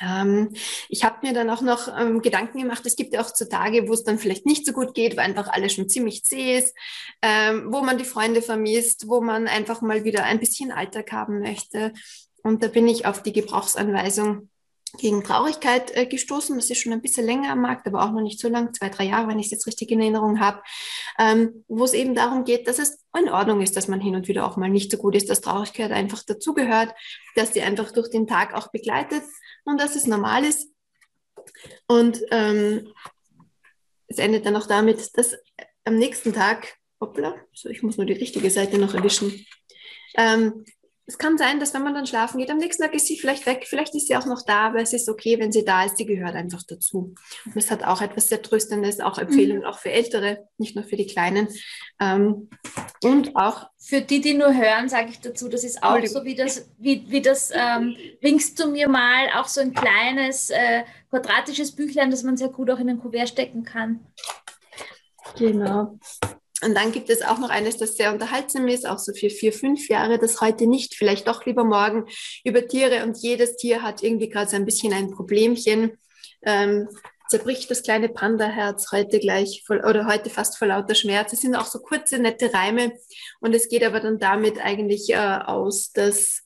Ähm, 0.00 0.54
ich 0.88 1.04
habe 1.04 1.26
mir 1.26 1.34
dann 1.34 1.50
auch 1.50 1.60
noch 1.60 1.88
ähm, 1.98 2.22
Gedanken 2.22 2.58
gemacht, 2.58 2.84
es 2.86 2.96
gibt 2.96 3.12
ja 3.12 3.20
auch 3.20 3.34
so 3.34 3.44
Tage, 3.44 3.88
wo 3.88 3.92
es 3.92 4.04
dann 4.04 4.18
vielleicht 4.18 4.46
nicht 4.46 4.66
so 4.66 4.72
gut 4.72 4.94
geht, 4.94 5.16
wo 5.16 5.20
einfach 5.20 5.48
alles 5.48 5.74
schon 5.74 5.88
ziemlich 5.88 6.24
zäh 6.24 6.58
ist, 6.58 6.74
ähm, 7.22 7.72
wo 7.72 7.82
man 7.82 7.98
die 7.98 8.04
Freunde 8.04 8.42
vermisst, 8.42 9.08
wo 9.08 9.20
man 9.20 9.46
einfach 9.46 9.82
mal 9.82 10.04
wieder 10.04 10.24
ein 10.24 10.40
bisschen 10.40 10.72
Alltag 10.72 11.12
haben 11.12 11.40
möchte. 11.40 11.92
Und 12.42 12.62
da 12.62 12.68
bin 12.68 12.88
ich 12.88 13.06
auf 13.06 13.22
die 13.22 13.32
Gebrauchsanweisung 13.32 14.49
gegen 14.98 15.22
Traurigkeit 15.22 15.96
äh, 15.96 16.06
gestoßen. 16.06 16.56
Das 16.56 16.70
ist 16.70 16.80
schon 16.80 16.92
ein 16.92 17.02
bisschen 17.02 17.26
länger 17.26 17.52
am 17.52 17.60
Markt, 17.60 17.86
aber 17.86 18.02
auch 18.02 18.12
noch 18.12 18.22
nicht 18.22 18.40
so 18.40 18.48
lang, 18.48 18.74
zwei, 18.74 18.88
drei 18.88 19.04
Jahre, 19.04 19.28
wenn 19.28 19.38
ich 19.38 19.46
es 19.46 19.52
jetzt 19.52 19.66
richtig 19.66 19.90
in 19.90 20.00
Erinnerung 20.00 20.40
habe, 20.40 20.62
ähm, 21.18 21.64
wo 21.68 21.84
es 21.84 21.92
eben 21.92 22.14
darum 22.14 22.44
geht, 22.44 22.66
dass 22.66 22.78
es 22.78 23.04
in 23.16 23.28
Ordnung 23.28 23.60
ist, 23.60 23.76
dass 23.76 23.88
man 23.88 24.00
hin 24.00 24.14
und 24.14 24.28
wieder 24.28 24.46
auch 24.46 24.56
mal 24.56 24.68
nicht 24.68 24.90
so 24.90 24.98
gut 24.98 25.14
ist, 25.14 25.30
dass 25.30 25.40
Traurigkeit 25.40 25.92
einfach 25.92 26.22
dazugehört, 26.22 26.94
dass 27.34 27.52
die 27.52 27.62
einfach 27.62 27.92
durch 27.92 28.10
den 28.10 28.26
Tag 28.26 28.54
auch 28.54 28.70
begleitet 28.72 29.22
und 29.64 29.80
dass 29.80 29.96
es 29.96 30.06
normal 30.06 30.44
ist. 30.44 30.68
Und 31.86 32.20
ähm, 32.30 32.92
es 34.06 34.18
endet 34.18 34.46
dann 34.46 34.56
auch 34.56 34.66
damit, 34.66 35.16
dass 35.16 35.36
am 35.84 35.96
nächsten 35.96 36.32
Tag, 36.32 36.76
hoppla, 37.00 37.34
so 37.52 37.68
ich 37.68 37.82
muss 37.82 37.96
nur 37.96 38.06
die 38.06 38.12
richtige 38.12 38.50
Seite 38.50 38.78
noch 38.78 38.94
erwischen, 38.94 39.46
ähm, 40.16 40.64
es 41.10 41.18
kann 41.18 41.36
sein, 41.38 41.58
dass 41.58 41.74
wenn 41.74 41.82
man 41.82 41.92
dann 41.92 42.06
schlafen 42.06 42.38
geht, 42.38 42.52
am 42.52 42.58
nächsten 42.58 42.84
Tag 42.84 42.94
ist 42.94 43.08
sie 43.08 43.18
vielleicht 43.18 43.44
weg, 43.44 43.66
vielleicht 43.66 43.96
ist 43.96 44.06
sie 44.06 44.16
auch 44.16 44.26
noch 44.26 44.42
da, 44.46 44.68
aber 44.68 44.80
es 44.80 44.92
ist 44.92 45.08
okay, 45.08 45.40
wenn 45.40 45.50
sie 45.50 45.64
da 45.64 45.84
ist, 45.84 45.96
sie 45.96 46.06
gehört 46.06 46.36
einfach 46.36 46.62
dazu. 46.62 47.14
Und 47.46 47.56
es 47.56 47.68
hat 47.72 47.82
auch 47.82 48.00
etwas 48.00 48.28
sehr 48.28 48.42
Tröstendes, 48.42 49.00
auch 49.00 49.18
Empfehlungen, 49.18 49.62
mhm. 49.62 49.66
auch 49.66 49.80
für 49.80 49.90
Ältere, 49.90 50.46
nicht 50.56 50.76
nur 50.76 50.84
für 50.84 50.94
die 50.94 51.08
Kleinen. 51.08 51.48
Ähm, 51.98 52.48
und 53.02 53.34
auch. 53.34 53.66
Für 53.76 54.00
die, 54.00 54.20
die 54.20 54.34
nur 54.34 54.54
hören, 54.54 54.88
sage 54.88 55.08
ich 55.10 55.18
dazu, 55.18 55.48
das 55.48 55.64
ist 55.64 55.82
auch 55.82 55.98
so 56.06 56.24
wie 56.24 56.36
das, 56.36 56.70
wie, 56.78 57.04
wie 57.08 57.22
das 57.22 57.50
ähm, 57.52 57.96
winkst 58.20 58.60
du 58.60 58.70
mir 58.70 58.88
mal, 58.88 59.30
auch 59.34 59.48
so 59.48 59.60
ein 59.60 59.74
kleines 59.74 60.50
äh, 60.50 60.84
quadratisches 61.08 61.74
Büchlein, 61.74 62.12
das 62.12 62.22
man 62.22 62.36
sehr 62.36 62.50
gut 62.50 62.70
auch 62.70 62.78
in 62.78 62.88
ein 62.88 63.00
Kuvert 63.00 63.30
stecken 63.30 63.64
kann. 63.64 64.06
Genau. 65.36 65.98
Und 66.62 66.74
dann 66.74 66.92
gibt 66.92 67.08
es 67.08 67.22
auch 67.22 67.38
noch 67.38 67.50
eines, 67.50 67.78
das 67.78 67.96
sehr 67.96 68.12
unterhaltsam 68.12 68.68
ist, 68.68 68.86
auch 68.86 68.98
so 68.98 69.12
für 69.12 69.30
vier, 69.30 69.52
fünf 69.52 69.88
Jahre, 69.88 70.18
das 70.18 70.40
heute 70.40 70.66
nicht, 70.66 70.94
vielleicht 70.94 71.26
doch 71.26 71.46
lieber 71.46 71.64
morgen, 71.64 72.06
über 72.44 72.66
Tiere. 72.66 73.04
Und 73.04 73.18
jedes 73.18 73.56
Tier 73.56 73.82
hat 73.82 74.02
irgendwie 74.02 74.28
gerade 74.28 74.50
so 74.50 74.56
ein 74.56 74.66
bisschen 74.66 74.92
ein 74.92 75.10
Problemchen. 75.10 75.98
Ähm, 76.42 76.88
zerbricht 77.28 77.70
das 77.70 77.82
kleine 77.82 78.08
Panda-Herz 78.08 78.90
heute 78.92 79.20
gleich 79.20 79.62
voll, 79.66 79.78
oder 79.84 80.06
heute 80.06 80.30
fast 80.30 80.58
vor 80.58 80.68
lauter 80.68 80.94
Schmerz. 80.94 81.32
Es 81.32 81.40
sind 81.40 81.54
auch 81.54 81.66
so 81.66 81.78
kurze, 81.78 82.18
nette 82.18 82.52
Reime. 82.52 82.92
Und 83.40 83.54
es 83.54 83.68
geht 83.68 83.84
aber 83.84 84.00
dann 84.00 84.18
damit 84.18 84.58
eigentlich 84.58 85.10
äh, 85.10 85.16
aus, 85.16 85.92
dass 85.92 86.42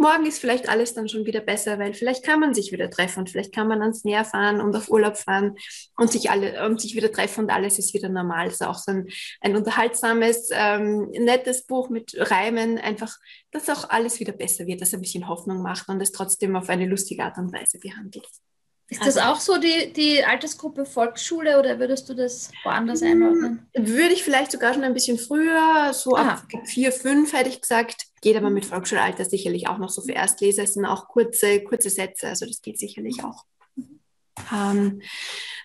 morgen 0.00 0.26
ist 0.26 0.38
vielleicht 0.38 0.68
alles 0.68 0.94
dann 0.94 1.08
schon 1.08 1.26
wieder 1.26 1.40
besser, 1.40 1.78
weil 1.78 1.94
vielleicht 1.94 2.24
kann 2.24 2.40
man 2.40 2.54
sich 2.54 2.72
wieder 2.72 2.90
treffen 2.90 3.20
und 3.20 3.30
vielleicht 3.30 3.54
kann 3.54 3.68
man 3.68 3.82
ans 3.82 4.02
Meer 4.04 4.24
fahren 4.24 4.60
und 4.60 4.74
auf 4.74 4.90
Urlaub 4.90 5.16
fahren 5.16 5.56
und 5.96 6.10
sich 6.10 6.30
alle 6.30 6.66
und 6.66 6.80
sich 6.80 6.96
wieder 6.96 7.12
treffen 7.12 7.44
und 7.44 7.50
alles 7.50 7.78
ist 7.78 7.94
wieder 7.94 8.08
normal. 8.08 8.48
Es 8.48 8.54
ist 8.54 8.66
auch 8.66 8.78
so 8.78 8.92
ein, 8.92 9.08
ein 9.40 9.54
unterhaltsames, 9.54 10.48
ähm, 10.52 11.10
nettes 11.10 11.66
Buch 11.66 11.90
mit 11.90 12.14
Reimen, 12.16 12.78
einfach, 12.78 13.16
dass 13.50 13.68
auch 13.68 13.88
alles 13.90 14.18
wieder 14.18 14.32
besser 14.32 14.66
wird, 14.66 14.80
dass 14.80 14.94
ein 14.94 15.02
bisschen 15.02 15.28
Hoffnung 15.28 15.62
macht 15.62 15.88
und 15.88 16.00
es 16.00 16.12
trotzdem 16.12 16.56
auf 16.56 16.68
eine 16.68 16.86
lustige 16.86 17.22
Art 17.22 17.38
und 17.38 17.52
Weise 17.52 17.78
behandelt. 17.78 18.26
Ist 18.90 19.06
das 19.06 19.16
also, 19.16 19.20
auch 19.30 19.40
so 19.40 19.58
die, 19.58 19.92
die 19.92 20.24
Altersgruppe 20.24 20.84
Volksschule 20.84 21.60
oder 21.60 21.78
würdest 21.78 22.08
du 22.08 22.14
das 22.14 22.50
woanders 22.64 23.02
einordnen? 23.02 23.68
Würde 23.72 24.12
ich 24.12 24.24
vielleicht 24.24 24.50
sogar 24.50 24.74
schon 24.74 24.82
ein 24.82 24.94
bisschen 24.94 25.16
früher, 25.16 25.92
so 25.92 26.16
Aha. 26.16 26.32
ab 26.32 26.46
vier, 26.64 26.90
fünf 26.90 27.32
hätte 27.32 27.48
ich 27.48 27.60
gesagt. 27.60 28.06
Geht 28.20 28.36
aber 28.36 28.50
mit 28.50 28.66
Volksschulalter 28.66 29.24
sicherlich 29.24 29.68
auch 29.68 29.78
noch 29.78 29.90
so 29.90 30.02
für 30.02 30.12
Erstleser. 30.12 30.64
Es 30.64 30.74
sind 30.74 30.86
auch 30.86 31.06
kurze, 31.06 31.62
kurze 31.62 31.88
Sätze, 31.88 32.28
also 32.28 32.46
das 32.46 32.62
geht 32.62 32.80
sicherlich 32.80 33.22
auch. 33.22 33.44
Ähm, 34.52 35.00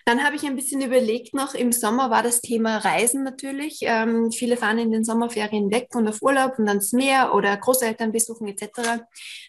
dann 0.04 0.22
habe 0.22 0.36
ich 0.36 0.44
ein 0.44 0.54
bisschen 0.54 0.82
überlegt 0.82 1.34
noch, 1.34 1.54
im 1.54 1.72
Sommer 1.72 2.10
war 2.10 2.22
das 2.22 2.40
Thema 2.40 2.76
Reisen 2.78 3.24
natürlich. 3.24 3.80
Ähm, 3.82 4.30
viele 4.30 4.56
fahren 4.56 4.78
in 4.78 4.92
den 4.92 5.04
Sommerferien 5.04 5.72
weg 5.72 5.88
und 5.94 6.06
auf 6.06 6.22
Urlaub 6.22 6.60
und 6.60 6.68
ans 6.68 6.92
Meer 6.92 7.34
oder 7.34 7.56
Großeltern 7.56 8.12
besuchen 8.12 8.46
etc. 8.46 9.02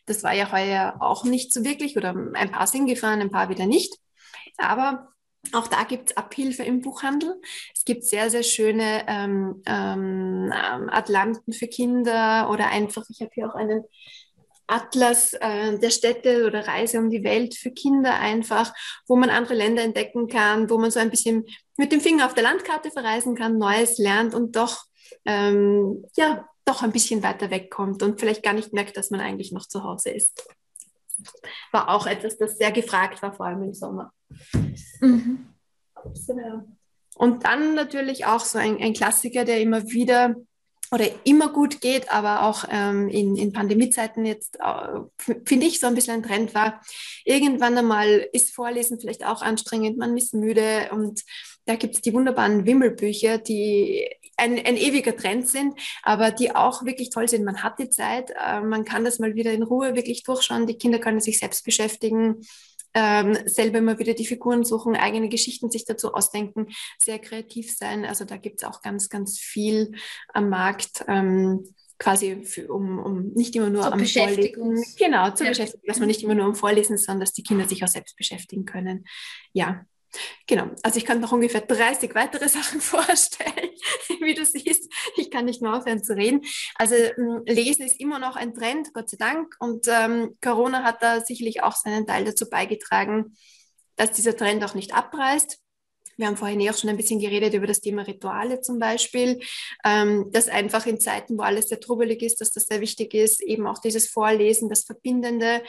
Das 0.08 0.24
war 0.24 0.34
ja 0.34 0.52
heuer 0.52 0.96
auch 1.00 1.26
nicht 1.26 1.54
so 1.54 1.64
wirklich 1.64 1.96
oder 1.96 2.16
ein 2.34 2.52
paar 2.52 2.66
sind 2.66 2.88
gefahren, 2.88 3.22
ein 3.22 3.30
paar 3.30 3.50
wieder 3.50 3.68
nicht. 3.68 3.94
Aber 4.58 5.10
auch 5.54 5.68
da 5.68 5.84
gibt 5.84 6.10
es 6.10 6.18
Abhilfe 6.18 6.64
im 6.64 6.82
Buchhandel. 6.82 7.40
Es 7.76 7.86
gibt 7.86 8.04
sehr, 8.04 8.30
sehr 8.30 8.44
schöne 8.44 9.06
ähm, 9.08 9.62
ähm, 9.66 10.52
Atlanten 10.90 11.54
für 11.54 11.68
Kinder 11.68 12.50
oder 12.52 12.68
einfach, 12.68 13.04
ich 13.10 13.22
habe 13.22 13.32
hier 13.34 13.48
auch 13.48 13.56
einen 13.56 13.84
Atlas 14.68 15.34
äh, 15.34 15.80
der 15.80 15.90
Städte 15.90 16.46
oder 16.46 16.68
Reise 16.68 17.00
um 17.00 17.10
die 17.10 17.24
Welt 17.24 17.56
für 17.56 17.72
Kinder 17.72 18.14
einfach, 18.20 18.74
wo 19.08 19.16
man 19.16 19.30
andere 19.30 19.56
Länder 19.56 19.84
entdecken 19.84 20.28
kann, 20.28 20.70
wo 20.70 20.78
man 20.78 20.92
so 20.92 21.00
ein 21.00 21.10
bisschen 21.10 21.46
mit 21.78 21.92
dem 21.92 22.02
Finger 22.02 22.26
auf 22.26 22.34
der 22.34 22.44
Landkarte 22.44 22.92
verreisen 22.92 23.36
kann, 23.36 23.58
Neues 23.58 23.98
lernt 23.98 24.36
und 24.36 24.56
doch, 24.56 24.84
ähm, 25.26 26.06
ja, 26.16 26.48
doch 26.66 26.84
ein 26.84 26.92
bisschen 26.92 27.24
weiter 27.24 27.50
wegkommt 27.50 28.04
und 28.04 28.20
vielleicht 28.20 28.44
gar 28.44 28.54
nicht 28.54 28.74
merkt, 28.74 28.98
dass 28.98 29.10
man 29.10 29.22
eigentlich 29.22 29.54
noch 29.54 29.68
zu 29.68 29.84
Hause 29.84 30.10
ist. 30.10 30.46
War 31.72 31.90
auch 31.90 32.06
etwas, 32.06 32.38
das 32.38 32.58
sehr 32.58 32.72
gefragt 32.72 33.22
war, 33.22 33.34
vor 33.34 33.46
allem 33.46 33.64
im 33.64 33.74
Sommer. 33.74 34.12
Mhm. 35.00 35.48
Und 37.16 37.46
dann 37.46 37.74
natürlich 37.74 38.26
auch 38.26 38.42
so 38.42 38.60
ein, 38.60 38.78
ein 38.82 38.94
Klassiker, 38.94 39.46
der 39.46 39.62
immer 39.62 39.84
wieder 39.86 40.36
oder 40.92 41.06
immer 41.26 41.52
gut 41.52 41.82
geht, 41.82 42.12
aber 42.12 42.44
auch 42.44 42.66
ähm, 42.70 43.10
in, 43.10 43.36
in 43.36 43.54
Pandemiezeiten 43.54 44.26
jetzt, 44.26 44.58
äh, 44.60 45.34
finde 45.46 45.66
ich, 45.66 45.80
so 45.80 45.88
ein 45.88 45.96
bisschen 45.96 46.16
ein 46.16 46.24
Trend 46.24 46.54
war. 46.54 46.82
Irgendwann 47.26 47.78
einmal 47.78 48.28
ist 48.32 48.56
Vorlesen 48.56 49.00
vielleicht 49.00 49.26
auch 49.26 49.42
anstrengend, 49.42 49.98
man 49.98 50.16
ist 50.18 50.34
müde 50.34 50.90
und 50.92 51.24
da 51.66 51.76
gibt 51.76 51.96
es 51.96 52.02
die 52.02 52.14
wunderbaren 52.14 52.66
Wimmelbücher, 52.66 53.38
die 53.38 54.10
ein, 54.38 54.54
ein 54.54 54.78
ewiger 54.78 55.16
Trend 55.18 55.50
sind, 55.50 55.78
aber 56.04 56.32
die 56.32 56.56
auch 56.56 56.86
wirklich 56.86 57.10
toll 57.10 57.28
sind. 57.28 57.44
Man 57.44 57.64
hat 57.64 57.80
die 57.80 57.90
Zeit, 57.90 58.32
äh, 58.32 58.62
man 58.62 58.86
kann 58.86 59.04
das 59.04 59.20
mal 59.20 59.36
wieder 59.36 59.52
in 59.52 59.64
Ruhe 59.64 59.96
wirklich 59.96 60.24
durchschauen, 60.24 60.68
die 60.68 60.78
Kinder 60.78 61.00
können 61.00 61.20
sich 61.20 61.40
selbst 61.40 61.66
beschäftigen 61.66 62.42
ähm, 62.94 63.38
selber 63.46 63.78
immer 63.80 64.00
wieder 64.00 64.14
die 64.14 64.26
Figuren 64.26 64.64
suchen, 64.64 64.96
eigene 64.96 65.30
Geschichten 65.30 65.70
sich 65.70 65.86
dazu 65.86 66.14
ausdenken, 66.14 66.68
sehr 66.98 67.20
kreativ 67.20 67.76
sein. 67.76 68.06
Also 68.06 68.26
da 68.26 68.38
gibt 68.38 68.62
es 68.62 68.68
auch 68.68 68.82
ganz, 68.82 69.10
ganz 69.10 69.38
viel 69.40 69.94
am 70.34 70.50
Markt. 70.50 71.04
Ähm, 71.08 71.64
quasi 72.00 72.44
für, 72.44 72.72
um, 72.72 73.00
um 73.00 73.30
nicht 73.34 73.56
immer 73.56 73.70
nur 73.70 73.84
zur 73.84 73.94
am 73.94 74.06
Vorlesen. 74.06 74.84
Genau, 74.98 75.32
zur 75.32 75.46
ja. 75.48 75.52
Beschäftigung, 75.52 75.88
dass 75.88 76.00
man 76.00 76.08
nicht 76.08 76.24
immer 76.24 76.36
nur 76.36 76.46
am 76.46 76.56
Vorlesen 76.56 76.96
ist, 76.96 77.06
sondern 77.06 77.22
dass 77.22 77.34
die 77.34 77.44
Kinder 77.44 77.68
sich 77.68 77.84
auch 77.84 77.88
selbst 77.88 78.16
beschäftigen 78.16 78.66
können. 78.66 79.06
Ja, 79.54 79.86
Genau, 80.48 80.70
also 80.84 80.98
ich 80.98 81.06
kann 81.06 81.20
noch 81.20 81.32
ungefähr 81.32 81.62
30 81.62 82.14
weitere 82.16 82.50
Sachen 82.50 82.82
vorstellen, 82.82 83.70
wie 84.22 84.34
du 84.34 84.46
siehst. 84.46 84.92
Ich 85.16 85.32
kann 85.32 85.46
nicht 85.46 85.62
mehr 85.62 85.74
aufhören 85.74 86.04
zu 86.04 86.16
reden. 86.16 86.42
Also 86.76 86.96
hm, 86.96 87.44
Lesen 87.46 87.86
ist 87.86 88.00
immer 88.00 88.20
noch 88.20 88.36
ein 88.36 88.54
Trend, 88.54 88.94
Gott 88.94 89.10
sei 89.10 89.18
Dank. 89.18 89.56
Und 89.60 89.88
ähm, 89.88 90.38
Corona 90.42 90.84
hat 90.84 91.02
da 91.02 91.22
sicherlich 91.22 91.64
auch 91.64 91.76
seinen 91.76 92.08
Teil 92.08 92.26
dazu 92.26 92.50
beigetragen, 92.50 93.36
dass 93.96 94.12
dieser 94.12 94.36
Trend 94.36 94.64
auch 94.64 94.76
nicht 94.76 94.94
abreißt. 94.94 95.60
Wir 96.18 96.26
haben 96.26 96.38
vorhin 96.38 96.60
eh 96.60 96.70
auch 96.72 96.78
schon 96.78 96.90
ein 96.90 96.98
bisschen 96.98 97.20
geredet 97.20 97.54
über 97.54 97.68
das 97.68 97.80
Thema 97.80 98.02
Rituale 98.02 98.60
zum 98.62 98.80
Beispiel, 98.80 99.40
ähm, 99.86 100.32
dass 100.32 100.48
einfach 100.48 100.88
in 100.88 101.00
Zeiten, 101.00 101.38
wo 101.38 101.44
alles 101.44 101.70
sehr 101.70 101.80
trubelig 101.80 102.24
ist, 102.24 102.42
dass 102.42 102.52
das 102.52 102.66
sehr 102.66 102.82
wichtig 102.82 103.14
ist, 103.14 103.42
eben 103.42 103.68
auch 103.68 103.80
dieses 103.80 104.08
Vorlesen, 104.10 104.68
das 104.68 104.84
Verbindende, 104.84 105.62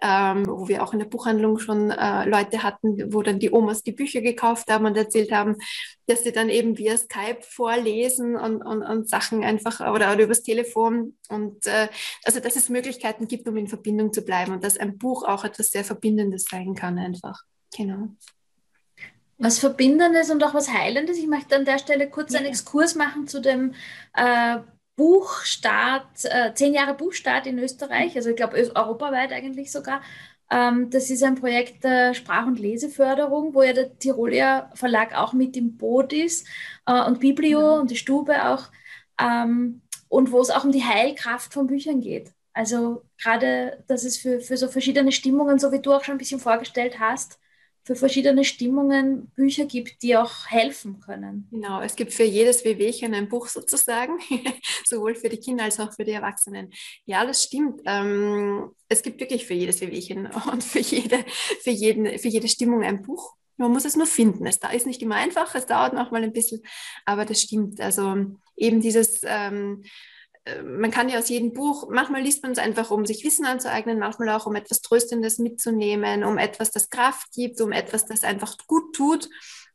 ähm, 0.00 0.46
wo 0.46 0.68
wir 0.68 0.82
auch 0.82 0.92
in 0.92 0.98
der 0.98 1.06
Buchhandlung 1.06 1.58
schon 1.58 1.90
äh, 1.90 2.24
Leute 2.28 2.62
hatten, 2.62 3.12
wo 3.12 3.22
dann 3.22 3.38
die 3.38 3.52
Omas 3.52 3.82
die 3.82 3.92
Bücher 3.92 4.20
gekauft 4.20 4.70
haben 4.70 4.86
und 4.86 4.96
erzählt 4.96 5.32
haben, 5.32 5.56
dass 6.06 6.22
sie 6.22 6.32
dann 6.32 6.48
eben 6.48 6.78
via 6.78 6.96
Skype 6.96 7.40
vorlesen 7.42 8.36
und, 8.36 8.62
und, 8.62 8.82
und 8.82 9.08
Sachen 9.08 9.44
einfach 9.44 9.80
oder, 9.80 10.12
oder 10.12 10.24
übers 10.24 10.42
Telefon 10.42 11.16
und 11.28 11.66
äh, 11.66 11.88
also 12.24 12.40
dass 12.40 12.56
es 12.56 12.68
Möglichkeiten 12.68 13.28
gibt, 13.28 13.48
um 13.48 13.56
in 13.56 13.68
Verbindung 13.68 14.12
zu 14.12 14.22
bleiben 14.22 14.52
und 14.52 14.64
dass 14.64 14.78
ein 14.78 14.98
Buch 14.98 15.24
auch 15.24 15.44
etwas 15.44 15.70
sehr 15.70 15.84
Verbindendes 15.84 16.44
sein 16.44 16.74
kann 16.74 16.98
einfach. 16.98 17.42
Genau. 17.76 18.08
Was 19.38 19.60
Verbindendes 19.60 20.30
und 20.30 20.42
auch 20.42 20.54
was 20.54 20.72
Heilendes. 20.72 21.16
Ich 21.16 21.28
möchte 21.28 21.54
an 21.54 21.64
der 21.64 21.78
Stelle 21.78 22.10
kurz 22.10 22.32
ja. 22.32 22.40
einen 22.40 22.48
Exkurs 22.48 22.96
machen 22.96 23.28
zu 23.28 23.40
dem 23.40 23.74
äh, 24.14 24.58
Buchstart, 24.98 26.24
äh, 26.24 26.52
zehn 26.54 26.74
Jahre 26.74 26.94
Buchstart 26.94 27.46
in 27.46 27.58
Österreich, 27.60 28.16
also 28.16 28.30
ich 28.30 28.36
glaube 28.36 28.56
europaweit 28.56 29.32
eigentlich 29.32 29.70
sogar. 29.70 30.02
Ähm, 30.50 30.90
das 30.90 31.08
ist 31.08 31.22
ein 31.22 31.36
Projekt 31.36 31.84
der 31.84 32.14
Sprach- 32.14 32.46
und 32.46 32.58
Leseförderung, 32.58 33.54
wo 33.54 33.62
ja 33.62 33.72
der 33.72 33.96
Tiroler 33.96 34.72
Verlag 34.74 35.14
auch 35.16 35.32
mit 35.32 35.56
im 35.56 35.76
Boot 35.76 36.12
ist 36.12 36.48
äh, 36.86 37.00
und 37.04 37.20
Biblio 37.20 37.76
mhm. 37.76 37.80
und 37.82 37.90
die 37.92 37.96
Stube 37.96 38.44
auch 38.48 38.64
ähm, 39.20 39.82
und 40.08 40.32
wo 40.32 40.40
es 40.40 40.50
auch 40.50 40.64
um 40.64 40.72
die 40.72 40.84
Heilkraft 40.84 41.54
von 41.54 41.68
Büchern 41.68 42.00
geht. 42.00 42.32
Also 42.52 43.04
gerade, 43.22 43.84
dass 43.86 44.02
es 44.02 44.18
für, 44.18 44.40
für 44.40 44.56
so 44.56 44.66
verschiedene 44.66 45.12
Stimmungen, 45.12 45.60
so 45.60 45.70
wie 45.70 45.80
du 45.80 45.92
auch 45.92 46.02
schon 46.02 46.16
ein 46.16 46.18
bisschen 46.18 46.40
vorgestellt 46.40 46.98
hast, 46.98 47.38
für 47.88 47.96
verschiedene 47.96 48.44
Stimmungen 48.44 49.28
Bücher 49.34 49.64
gibt, 49.64 50.02
die 50.02 50.14
auch 50.14 50.46
helfen 50.48 51.00
können. 51.00 51.48
Genau, 51.50 51.80
es 51.80 51.96
gibt 51.96 52.12
für 52.12 52.22
jedes 52.22 52.62
Wehwehchen 52.62 53.14
ein 53.14 53.30
Buch 53.30 53.48
sozusagen, 53.48 54.18
sowohl 54.84 55.14
für 55.14 55.30
die 55.30 55.38
Kinder 55.38 55.64
als 55.64 55.80
auch 55.80 55.94
für 55.94 56.04
die 56.04 56.12
Erwachsenen. 56.12 56.70
Ja, 57.06 57.24
das 57.24 57.44
stimmt. 57.44 57.80
Ähm, 57.86 58.72
es 58.90 59.02
gibt 59.02 59.20
wirklich 59.20 59.46
für 59.46 59.54
jedes 59.54 59.80
Wehwehchen 59.80 60.26
und 60.52 60.62
für 60.62 60.80
jede, 60.80 61.24
für, 61.62 61.70
jeden, 61.70 62.18
für 62.18 62.28
jede 62.28 62.46
Stimmung 62.48 62.82
ein 62.82 63.00
Buch. 63.00 63.32
Man 63.56 63.72
muss 63.72 63.86
es 63.86 63.96
nur 63.96 64.06
finden. 64.06 64.46
Es 64.46 64.58
ist 64.58 64.86
nicht 64.86 65.00
immer 65.00 65.14
einfach, 65.14 65.54
es 65.54 65.64
dauert 65.64 65.94
noch 65.94 66.10
mal 66.10 66.22
ein 66.22 66.34
bisschen, 66.34 66.60
aber 67.06 67.24
das 67.24 67.40
stimmt. 67.40 67.80
Also 67.80 68.16
eben 68.54 68.82
dieses 68.82 69.22
ähm, 69.24 69.82
äh, 69.82 69.88
man 70.62 70.90
kann 70.90 71.08
ja 71.08 71.18
aus 71.18 71.28
jedem 71.28 71.52
Buch, 71.52 71.88
manchmal 71.90 72.22
liest 72.22 72.42
man 72.42 72.52
es 72.52 72.58
einfach, 72.58 72.90
um 72.90 73.06
sich 73.06 73.24
Wissen 73.24 73.44
anzueignen, 73.44 73.98
manchmal 73.98 74.30
auch, 74.30 74.46
um 74.46 74.54
etwas 74.54 74.80
Tröstendes 74.80 75.38
mitzunehmen, 75.38 76.24
um 76.24 76.38
etwas, 76.38 76.70
das 76.70 76.90
Kraft 76.90 77.32
gibt, 77.32 77.60
um 77.60 77.72
etwas, 77.72 78.06
das 78.06 78.24
einfach 78.24 78.56
gut 78.66 78.94
tut. 78.94 79.28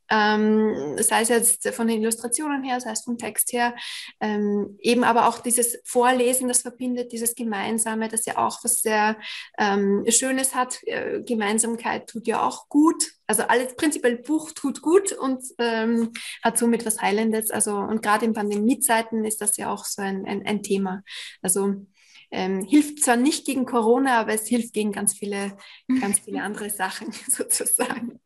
Ähm, 0.10 0.96
sei 1.00 1.22
es 1.22 1.30
jetzt 1.30 1.68
von 1.70 1.88
den 1.88 2.02
Illustrationen 2.02 2.64
her, 2.64 2.80
sei 2.80 2.92
es 2.92 3.04
vom 3.04 3.18
Text 3.18 3.54
her, 3.54 3.76
ähm, 4.20 4.78
eben 4.82 5.04
aber 5.04 5.28
auch 5.28 5.40
dieses 5.40 5.80
Vorlesen, 5.86 6.48
das 6.48 6.62
verbindet, 6.62 7.12
dieses 7.12 7.36
Gemeinsame, 7.36 8.10
das 8.10 8.26
ja 8.26 8.38
auch 8.38 8.64
was 8.64 8.82
sehr 8.82 9.18
ähm, 9.58 10.06
Schönes 10.10 10.56
hat. 10.56 10.80
Äh, 10.84 11.22
Gemeinsamkeit 11.24 12.10
tut 12.10 12.28
ja 12.28 12.46
auch 12.46 12.70
gut. 12.70 13.04
Also 13.28 13.44
alles 13.44 13.76
prinzipiell 13.76 14.18
Buch 14.18 14.52
tut 14.52 14.82
gut 14.82 15.14
und 15.14 15.44
ähm, 15.58 16.12
hat 16.44 16.58
somit 16.58 16.86
was 16.86 17.02
Heilendes. 17.02 17.52
Also 17.52 17.76
und 17.78 18.02
gerade 18.02 18.26
in 18.26 18.34
Pandemiezeiten 18.34 19.26
ist 19.26 19.42
das 19.42 19.58
ja 19.58 19.72
auch 19.72 19.86
so 19.86 20.02
ein, 20.02 20.26
ein, 20.26 20.46
ein 20.46 20.62
Thema. 20.62 21.04
Also 21.42 21.86
ähm, 22.34 22.66
hilft 22.66 23.04
zwar 23.04 23.16
nicht 23.16 23.46
gegen 23.46 23.66
Corona, 23.66 24.20
aber 24.20 24.34
es 24.34 24.48
hilft 24.48 24.74
gegen 24.74 24.92
ganz 24.92 25.14
viele, 25.14 25.56
ganz 26.02 26.20
viele 26.26 26.42
andere 26.42 26.70
Sachen 26.70 27.12
sozusagen. 27.30 28.20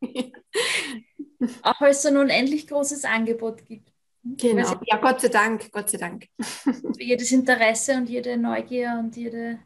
Auch 1.62 1.80
weil 1.80 1.90
es 1.90 2.02
so 2.02 2.08
ein 2.08 2.16
unendlich 2.16 2.66
großes 2.66 3.04
Angebot 3.04 3.64
gibt. 3.64 3.92
Genau, 4.22 4.80
ja, 4.84 4.96
Gott 4.98 5.20
sei 5.20 5.28
Dank, 5.28 5.70
Gott 5.72 5.90
sei 5.90 5.98
Dank. 5.98 6.26
Für 6.40 6.72
jedes 6.98 7.32
Interesse 7.32 7.94
und 7.96 8.08
jede 8.08 8.36
Neugier 8.36 8.96
und 8.98 9.16
jede, 9.16 9.60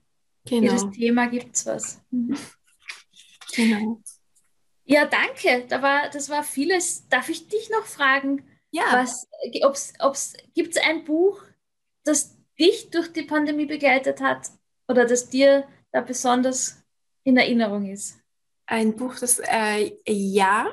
genau. 0.45 0.73
jedes 0.73 0.91
Thema 0.91 1.27
gibt 1.27 1.57
es 1.57 1.67
was. 1.67 2.01
Mhm. 2.11 2.37
Genau. 3.55 4.01
Ja, 4.85 5.07
danke. 5.07 5.67
Da 5.69 5.83
war, 5.83 6.11
das 6.11 6.29
war 6.29 6.43
vieles. 6.43 7.09
Darf 7.09 7.29
ich 7.29 7.49
dich 7.49 7.71
noch 7.71 7.87
fragen? 7.87 8.45
Ja. 8.71 8.85
Was, 8.93 9.29
ob's, 9.63 9.93
ob's, 10.01 10.35
gibt 10.55 10.77
es 10.77 10.83
ein 10.83 11.05
Buch, 11.05 11.43
das 12.05 12.37
dich 12.59 12.91
durch 12.91 13.13
die 13.13 13.23
Pandemie 13.23 13.67
begleitet 13.67 14.21
hat 14.21 14.51
oder 14.89 15.05
das 15.07 15.29
dir 15.29 15.67
da 15.93 16.01
besonders 16.01 16.83
in 17.25 17.37
Erinnerung 17.37 17.91
ist? 17.91 18.19
Ein 18.67 18.97
Buch, 18.97 19.17
das 19.19 19.41
äh, 19.45 19.93
ja, 20.07 20.67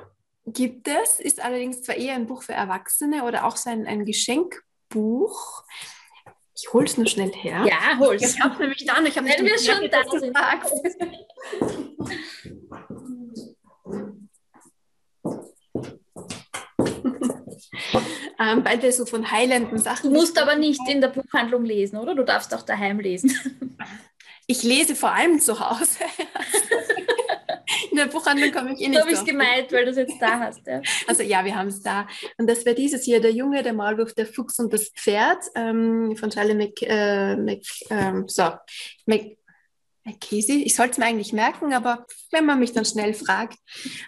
gibt 0.54 0.88
es, 0.88 1.20
ist 1.20 1.44
allerdings 1.44 1.82
zwar 1.84 1.96
eher 1.96 2.16
ein 2.16 2.28
Buch 2.28 2.44
für 2.44 2.54
Erwachsene 2.54 3.24
oder 3.24 3.46
auch 3.46 3.58
so 3.58 3.70
ein, 3.70 3.86
ein 3.88 4.06
Geschenkbuch. 4.06 5.64
Ich 6.56 6.72
hole 6.74 6.86
es 6.86 6.98
nur 6.98 7.08
schnell 7.08 7.32
her. 7.32 7.66
Ja, 7.66 7.98
hol 8.00 8.16
es. 8.16 8.36
Ich 8.36 8.42
habe 8.42 8.60
nämlich 8.60 8.86
da, 8.86 9.02
ich 9.02 9.18
habe 9.18 9.28
Wenn 9.28 9.46
wir 9.46 9.58
schon 9.58 9.90
da 9.90 10.04
sind. 10.20 10.36
ähm, 18.40 18.66
weil 18.66 18.82
wir 18.82 18.92
so 18.92 19.06
von 19.06 19.32
heilenden 19.32 19.78
Sachen. 19.78 20.12
Du 20.12 20.20
musst 20.20 20.42
aber 20.42 20.56
nicht 20.56 20.82
in 20.90 21.02
der 21.02 21.10
Buchhandlung 21.10 21.66
lesen, 21.66 21.98
oder? 21.98 22.16
Du 22.16 22.24
darfst 22.24 22.52
auch 22.54 22.64
daheim 22.64 23.00
lesen. 23.00 23.32
Ich 24.48 24.64
lese 24.64 24.96
vor 24.96 25.12
allem 25.12 25.40
zu 25.40 25.60
Hause. 25.60 26.00
In 28.00 28.06
der 28.10 28.18
Buchhandlung 28.18 28.52
komme 28.52 28.74
ich 28.74 28.82
eh 28.82 28.88
nicht 28.88 28.98
So 28.98 29.02
habe 29.02 29.12
ich 29.12 29.20
es 29.20 29.26
gemeint, 29.26 29.72
weil 29.72 29.86
du 29.86 29.92
es 29.92 29.98
jetzt 29.98 30.22
da 30.22 30.40
hast. 30.40 30.66
Ja. 30.66 30.82
Also 31.08 31.24
ja, 31.24 31.44
wir 31.44 31.56
haben 31.56 31.68
es 31.68 31.82
da. 31.82 32.08
Und 32.38 32.50
das 32.50 32.66
wäre 32.66 32.76
dieses 32.76 33.04
hier, 33.04 33.20
Der 33.20 33.32
Junge, 33.32 33.62
der 33.64 33.74
Maulwurf, 33.74 34.14
der 34.14 34.26
Fuchs 34.26 34.60
und 34.60 34.72
das 34.72 34.90
Pferd 34.90 35.44
ähm, 35.56 36.16
von 36.16 36.30
Charlie 36.30 36.56
Mc, 36.56 36.82
äh, 36.84 37.36
Mc, 37.36 37.66
ähm, 37.90 38.28
so, 38.28 38.52
Mc, 39.06 39.38
Käse. 40.22 40.54
Ich 40.54 40.76
sollte 40.76 40.94
es 40.94 40.98
mir 40.98 41.06
eigentlich 41.06 41.34
merken, 41.34 41.74
aber 41.74 42.06
wenn 42.32 42.46
man 42.46 42.60
mich 42.60 42.74
dann 42.74 42.86
schnell 42.86 43.14
fragt. 43.14 43.58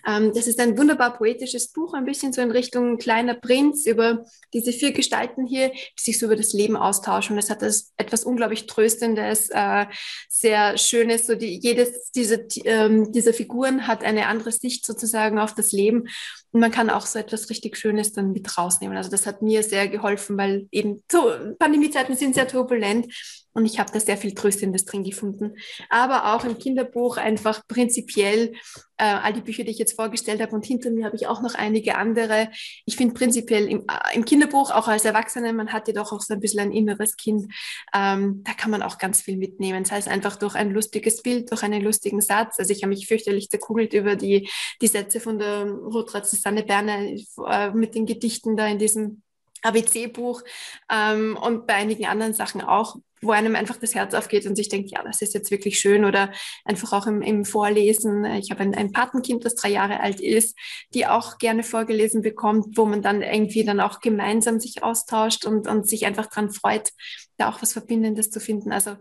Ähm, 0.08 0.32
das 0.34 0.48
ist 0.48 0.60
ein 0.60 0.78
wunderbar 0.78 1.18
poetisches 1.18 1.72
Buch, 1.72 1.94
ein 1.94 2.06
bisschen 2.06 2.34
so 2.34 2.42
in 2.42 2.52
Richtung 2.52 2.98
kleiner 2.98 3.34
Prinz 3.34 3.86
über 3.86 4.26
diese 4.54 4.72
vier 4.72 4.92
Gestalten 4.92 5.46
hier, 5.46 5.70
die 5.70 6.02
sich 6.02 6.20
so 6.20 6.28
über 6.28 6.36
das 6.36 6.54
Leben 6.54 6.76
austauschen. 6.76 7.34
Und 7.34 7.40
es 7.40 7.50
hat 7.50 7.62
das 7.62 7.94
etwas 7.98 8.24
unglaublich 8.24 8.68
Tröstendes, 8.68 9.50
äh, 9.50 9.86
sehr 10.30 10.78
Schönes. 10.78 11.28
So 11.28 11.36
die, 11.36 11.60
jedes 11.60 12.12
dieser, 12.12 12.40
ähm, 12.66 13.12
dieser 13.12 13.34
Figuren 13.34 13.88
hat 13.88 14.04
eine 14.04 14.28
andere 14.28 14.52
Sicht 14.52 14.86
sozusagen 14.86 15.40
auf 15.40 15.54
das 15.56 15.72
Leben. 15.72 16.08
Und 16.52 16.60
man 16.60 16.72
kann 16.72 16.90
auch 16.90 17.06
so 17.06 17.18
etwas 17.18 17.50
richtig 17.50 17.78
Schönes 17.78 18.12
dann 18.12 18.34
mit 18.34 18.58
rausnehmen. 18.58 18.98
Also 18.98 19.10
das 19.10 19.26
hat 19.26 19.42
mir 19.42 19.64
sehr 19.64 19.88
geholfen, 19.88 20.38
weil 20.38 20.68
eben 20.72 21.04
so, 21.10 21.32
Pandemiezeiten 21.60 22.16
sind 22.16 22.36
sehr 22.36 22.48
turbulent 22.48 23.08
und 23.54 23.66
ich 23.66 23.80
habe 23.80 23.92
da 23.92 24.00
sehr 24.00 24.18
viel 24.18 24.34
Tröstendes 24.34 24.86
drin 24.86 25.04
gefunden. 25.04 25.56
Aber 25.90 26.34
auch 26.34 26.46
im 26.46 26.58
Kinderbuch 26.58 27.18
einfach 27.18 27.66
prinzipiell 27.68 28.11
äh, 28.18 28.54
all 28.98 29.34
die 29.34 29.42
Bücher, 29.42 29.64
die 29.64 29.72
ich 29.72 29.80
jetzt 29.80 29.96
vorgestellt 29.96 30.42
habe 30.42 30.54
und 30.54 30.66
hinter 30.66 30.92
mir 30.92 31.06
habe 31.06 31.16
ich 31.16 31.28
auch 31.28 31.42
noch 31.42 31.56
einige 31.56 31.96
andere. 31.96 32.50
Ich 32.86 32.96
finde 32.96 33.14
prinzipiell 33.14 33.68
im, 33.68 33.80
äh, 33.82 34.16
im, 34.16 34.26
Kinderbuch, 34.26 34.72
auch 34.72 34.88
als 34.88 35.06
Erwachsene, 35.06 35.54
man 35.54 35.74
hat 35.74 35.88
ja 35.88 35.94
doch 35.94 36.12
auch 36.12 36.22
so 36.22 36.34
ein 36.34 36.40
bisschen 36.40 36.60
ein 36.60 36.72
inneres 36.72 37.18
Kind, 37.18 37.52
ähm, 37.96 38.44
da 38.44 38.54
kann 38.54 38.72
man 38.72 38.84
auch 38.84 38.98
ganz 38.98 39.22
viel 39.22 39.38
mitnehmen. 39.38 39.86
Sei 39.86 39.98
es 39.98 40.08
einfach 40.08 40.36
durch 40.36 40.56
ein 40.56 40.72
lustiges 40.72 41.22
Bild, 41.22 41.52
durch 41.52 41.64
einen 41.64 41.82
lustigen 41.82 42.22
Satz. 42.22 42.60
Also 42.60 42.72
ich 42.72 42.84
habe 42.84 42.90
mich 42.90 43.08
fürchterlich 43.08 43.50
zerkugelt 43.50 43.94
über 43.94 44.16
die, 44.16 44.50
die 44.82 44.88
Sätze 44.88 45.20
von 45.20 45.40
der 45.40 45.66
Rotrat 45.66 46.28
Susanne 46.28 46.64
Berner 46.64 47.00
äh, 47.48 47.72
mit 47.72 47.96
den 47.96 48.06
Gedichten 48.06 48.56
da 48.56 48.68
in 48.68 48.78
diesem 48.78 49.24
ABC-Buch 49.62 50.44
ähm, 50.92 51.38
und 51.42 51.68
bei 51.68 51.76
einigen 51.76 52.06
anderen 52.06 52.34
Sachen 52.34 52.62
auch, 52.62 52.98
wo 53.22 53.32
einem 53.32 53.56
einfach 53.56 53.78
das 53.78 53.94
Herz 53.94 54.14
aufgeht 54.14 54.48
und 54.48 54.56
sich 54.56 54.68
denkt, 54.68 54.92
ja, 54.92 55.04
das 55.04 55.22
ist 55.22 55.34
jetzt 55.34 55.52
wirklich 55.52 55.80
schön 55.80 56.06
oder 56.06 56.32
einfach 56.66 56.92
auch 56.92 57.06
im, 57.06 57.22
im 57.22 57.46
Vorlesen. 57.46 58.26
Ich 58.26 58.50
habe 58.50 58.62
ein, 58.62 58.74
ein 58.74 58.92
Patenkind, 58.92 59.46
das 59.46 59.56
drei 59.56 59.70
Jahre 59.70 60.00
alt 60.00 60.20
ist, 60.20 60.58
die 60.94 61.06
auch 61.06 61.38
gerne 61.38 61.64
vorgelesen 61.64 62.24
bekommt, 62.24 62.78
wo 62.78 62.86
man 62.86 63.04
dann 63.04 63.22
irgendwie 63.22 63.64
dann 63.64 63.80
auch 63.80 64.00
gemeinsam 64.00 64.60
sich 64.60 64.84
austauscht 64.84 65.46
und, 65.46 65.68
und 65.68 65.88
sich 65.88 66.06
einfach 66.08 66.28
dran 66.28 66.50
freut, 66.50 66.90
da 67.38 67.50
auch 67.50 67.62
was 67.62 67.74
Verbindendes 67.74 68.32
zu 68.32 68.40
finden. 68.40 68.72
Also 68.72 68.98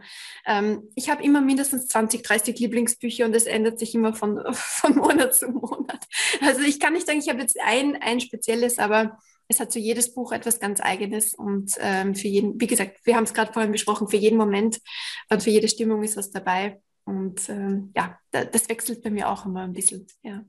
ähm, 0.46 0.88
ich 0.94 1.08
habe 1.08 1.22
immer 1.22 1.40
mindestens 1.40 1.86
20, 1.88 2.22
30 2.22 2.58
Lieblingsbücher 2.58 3.24
und 3.24 3.34
es 3.34 3.46
ändert 3.46 3.78
sich 3.78 3.94
immer 3.94 4.14
von, 4.14 4.38
von 4.52 4.96
Monat 4.96 5.34
zu 5.34 5.48
Monat. 5.48 6.06
Also 6.42 6.60
ich 6.60 6.78
kann 6.78 6.92
nicht 6.92 7.06
sagen, 7.06 7.20
ich 7.20 7.28
habe 7.30 7.40
jetzt 7.40 7.58
ein, 7.58 7.96
ein 8.02 8.20
spezielles, 8.20 8.78
aber 8.78 9.18
es 9.50 9.58
hat 9.58 9.72
so 9.72 9.80
jedes 9.80 10.14
Buch 10.14 10.30
etwas 10.30 10.60
ganz 10.60 10.80
Eigenes 10.80 11.34
und 11.34 11.72
ähm, 11.80 12.14
für 12.14 12.28
jeden, 12.28 12.60
wie 12.60 12.68
gesagt, 12.68 13.04
wir 13.04 13.16
haben 13.16 13.24
es 13.24 13.34
gerade 13.34 13.52
vorhin 13.52 13.72
besprochen, 13.72 14.08
für 14.08 14.16
jeden 14.16 14.38
Moment 14.38 14.80
und 15.28 15.42
für 15.42 15.50
jede 15.50 15.68
Stimmung 15.68 16.04
ist 16.04 16.16
was 16.16 16.30
dabei. 16.30 16.80
Und 17.04 17.48
ähm, 17.48 17.90
ja, 17.96 18.16
da, 18.30 18.44
das 18.44 18.68
wechselt 18.68 19.02
bei 19.02 19.10
mir 19.10 19.28
auch 19.28 19.44
immer 19.44 19.62
ein 19.62 19.72
bisschen. 19.72 20.06
Ja. 20.22 20.44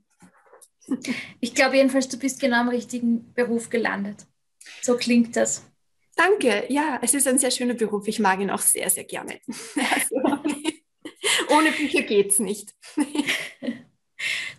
Ich 1.40 1.54
glaube 1.54 1.76
jedenfalls, 1.76 2.08
du 2.08 2.18
bist 2.18 2.40
genau 2.40 2.62
im 2.62 2.68
richtigen 2.68 3.32
Beruf 3.34 3.70
gelandet. 3.70 4.26
So 4.80 4.96
klingt 4.96 5.36
das. 5.36 5.64
Danke, 6.16 6.66
ja, 6.68 6.98
es 7.02 7.14
ist 7.14 7.26
ein 7.26 7.38
sehr 7.38 7.52
schöner 7.52 7.74
Beruf. 7.74 8.06
Ich 8.08 8.18
mag 8.18 8.40
ihn 8.40 8.50
auch 8.50 8.60
sehr, 8.60 8.88
sehr 8.90 9.04
gerne. 9.04 9.40
Also, 9.76 10.16
ohne 11.56 11.70
Bücher 11.72 12.02
geht 12.02 12.32
es 12.32 12.38
nicht. 12.40 12.74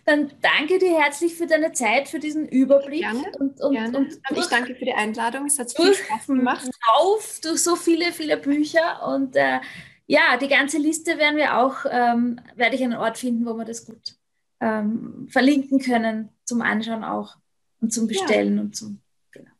Dann 0.06 0.30
danke 0.42 0.78
dir 0.78 0.98
herzlich 1.00 1.34
für 1.34 1.46
deine 1.46 1.72
Zeit, 1.72 2.08
für 2.08 2.18
diesen 2.18 2.46
Überblick. 2.46 3.00
Gerne, 3.00 3.32
und, 3.38 3.60
und, 3.60 3.72
gerne. 3.72 3.98
und, 3.98 4.18
ich 4.36 4.46
danke 4.46 4.74
für 4.74 4.84
die 4.84 4.92
Einladung. 4.92 5.46
Es 5.46 5.58
hat 5.58 5.74
viel 5.74 5.94
Spaß 5.94 6.26
gemacht. 6.26 6.68
Auf 6.96 7.40
durch 7.42 7.62
so 7.62 7.74
viele, 7.74 8.12
viele 8.12 8.36
Bücher. 8.36 9.06
Und 9.06 9.34
äh, 9.36 9.60
ja, 10.06 10.36
die 10.36 10.48
ganze 10.48 10.78
Liste 10.78 11.16
werden 11.16 11.36
wir 11.36 11.56
auch, 11.56 11.86
ähm, 11.90 12.38
werde 12.54 12.76
ich 12.76 12.84
einen 12.84 12.96
Ort 12.96 13.16
finden, 13.16 13.46
wo 13.46 13.54
wir 13.54 13.64
das 13.64 13.86
gut 13.86 14.16
ähm, 14.60 15.26
verlinken 15.30 15.78
können, 15.78 16.28
zum 16.44 16.60
Anschauen 16.60 17.04
auch 17.04 17.36
und 17.80 17.92
zum 17.92 18.06
Bestellen 18.06 18.56
ja. 18.56 18.62
und 18.62 18.76
zum. 18.76 19.00
Genau. 19.32 19.50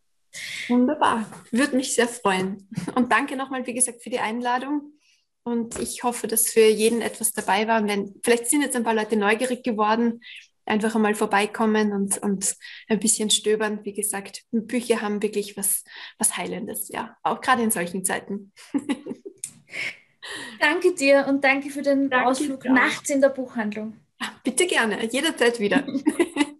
Wunderbar. 0.68 1.26
Würde 1.50 1.76
mich 1.76 1.94
sehr 1.94 2.09
freuen. 2.09 2.68
Und 2.94 3.11
danke 3.12 3.37
nochmal, 3.37 3.66
wie 3.66 3.74
gesagt, 3.74 4.02
für 4.02 4.11
die 4.11 4.20
Einladung. 4.20 4.93
Und 5.44 5.78
ich 5.78 6.02
hoffe, 6.02 6.26
dass 6.26 6.48
für 6.48 6.66
jeden 6.66 7.02
etwas 7.02 7.33
dabei 7.33 7.68
war. 7.68 7.80
Und 7.80 7.88
wenn, 7.88 8.14
vielleicht 8.22 8.46
sind 8.46 8.62
jetzt 8.62 8.76
ein 8.76 8.85
paar 8.85 8.94
Leute 8.94 9.16
neugierig 9.16 9.62
geworden, 9.62 10.20
einfach 10.66 10.94
einmal 10.94 11.14
vorbeikommen 11.14 11.92
und, 11.92 12.18
und 12.18 12.57
ein 12.88 12.98
bisschen 12.98 13.30
stöbern. 13.30 13.80
Wie 13.85 13.92
gesagt, 13.92 14.42
Bücher 14.50 15.00
haben 15.02 15.22
wirklich 15.22 15.57
was, 15.57 15.85
was 16.18 16.37
Heilendes, 16.37 16.88
ja, 16.88 17.16
auch 17.22 17.40
gerade 17.40 17.62
in 17.62 17.70
solchen 17.70 18.04
Zeiten. 18.04 18.52
danke 20.61 20.94
dir 20.94 21.26
und 21.28 21.44
danke 21.44 21.70
für 21.70 21.83
den 21.83 22.09
danke 22.09 22.26
Ausflug 22.26 22.64
nachts 22.64 23.11
in 23.11 23.20
der 23.20 23.28
Buchhandlung. 23.28 23.98
Ja, 24.20 24.28
bitte 24.42 24.66
gerne, 24.66 25.04
jederzeit 25.07 25.61
wieder. 25.61 25.87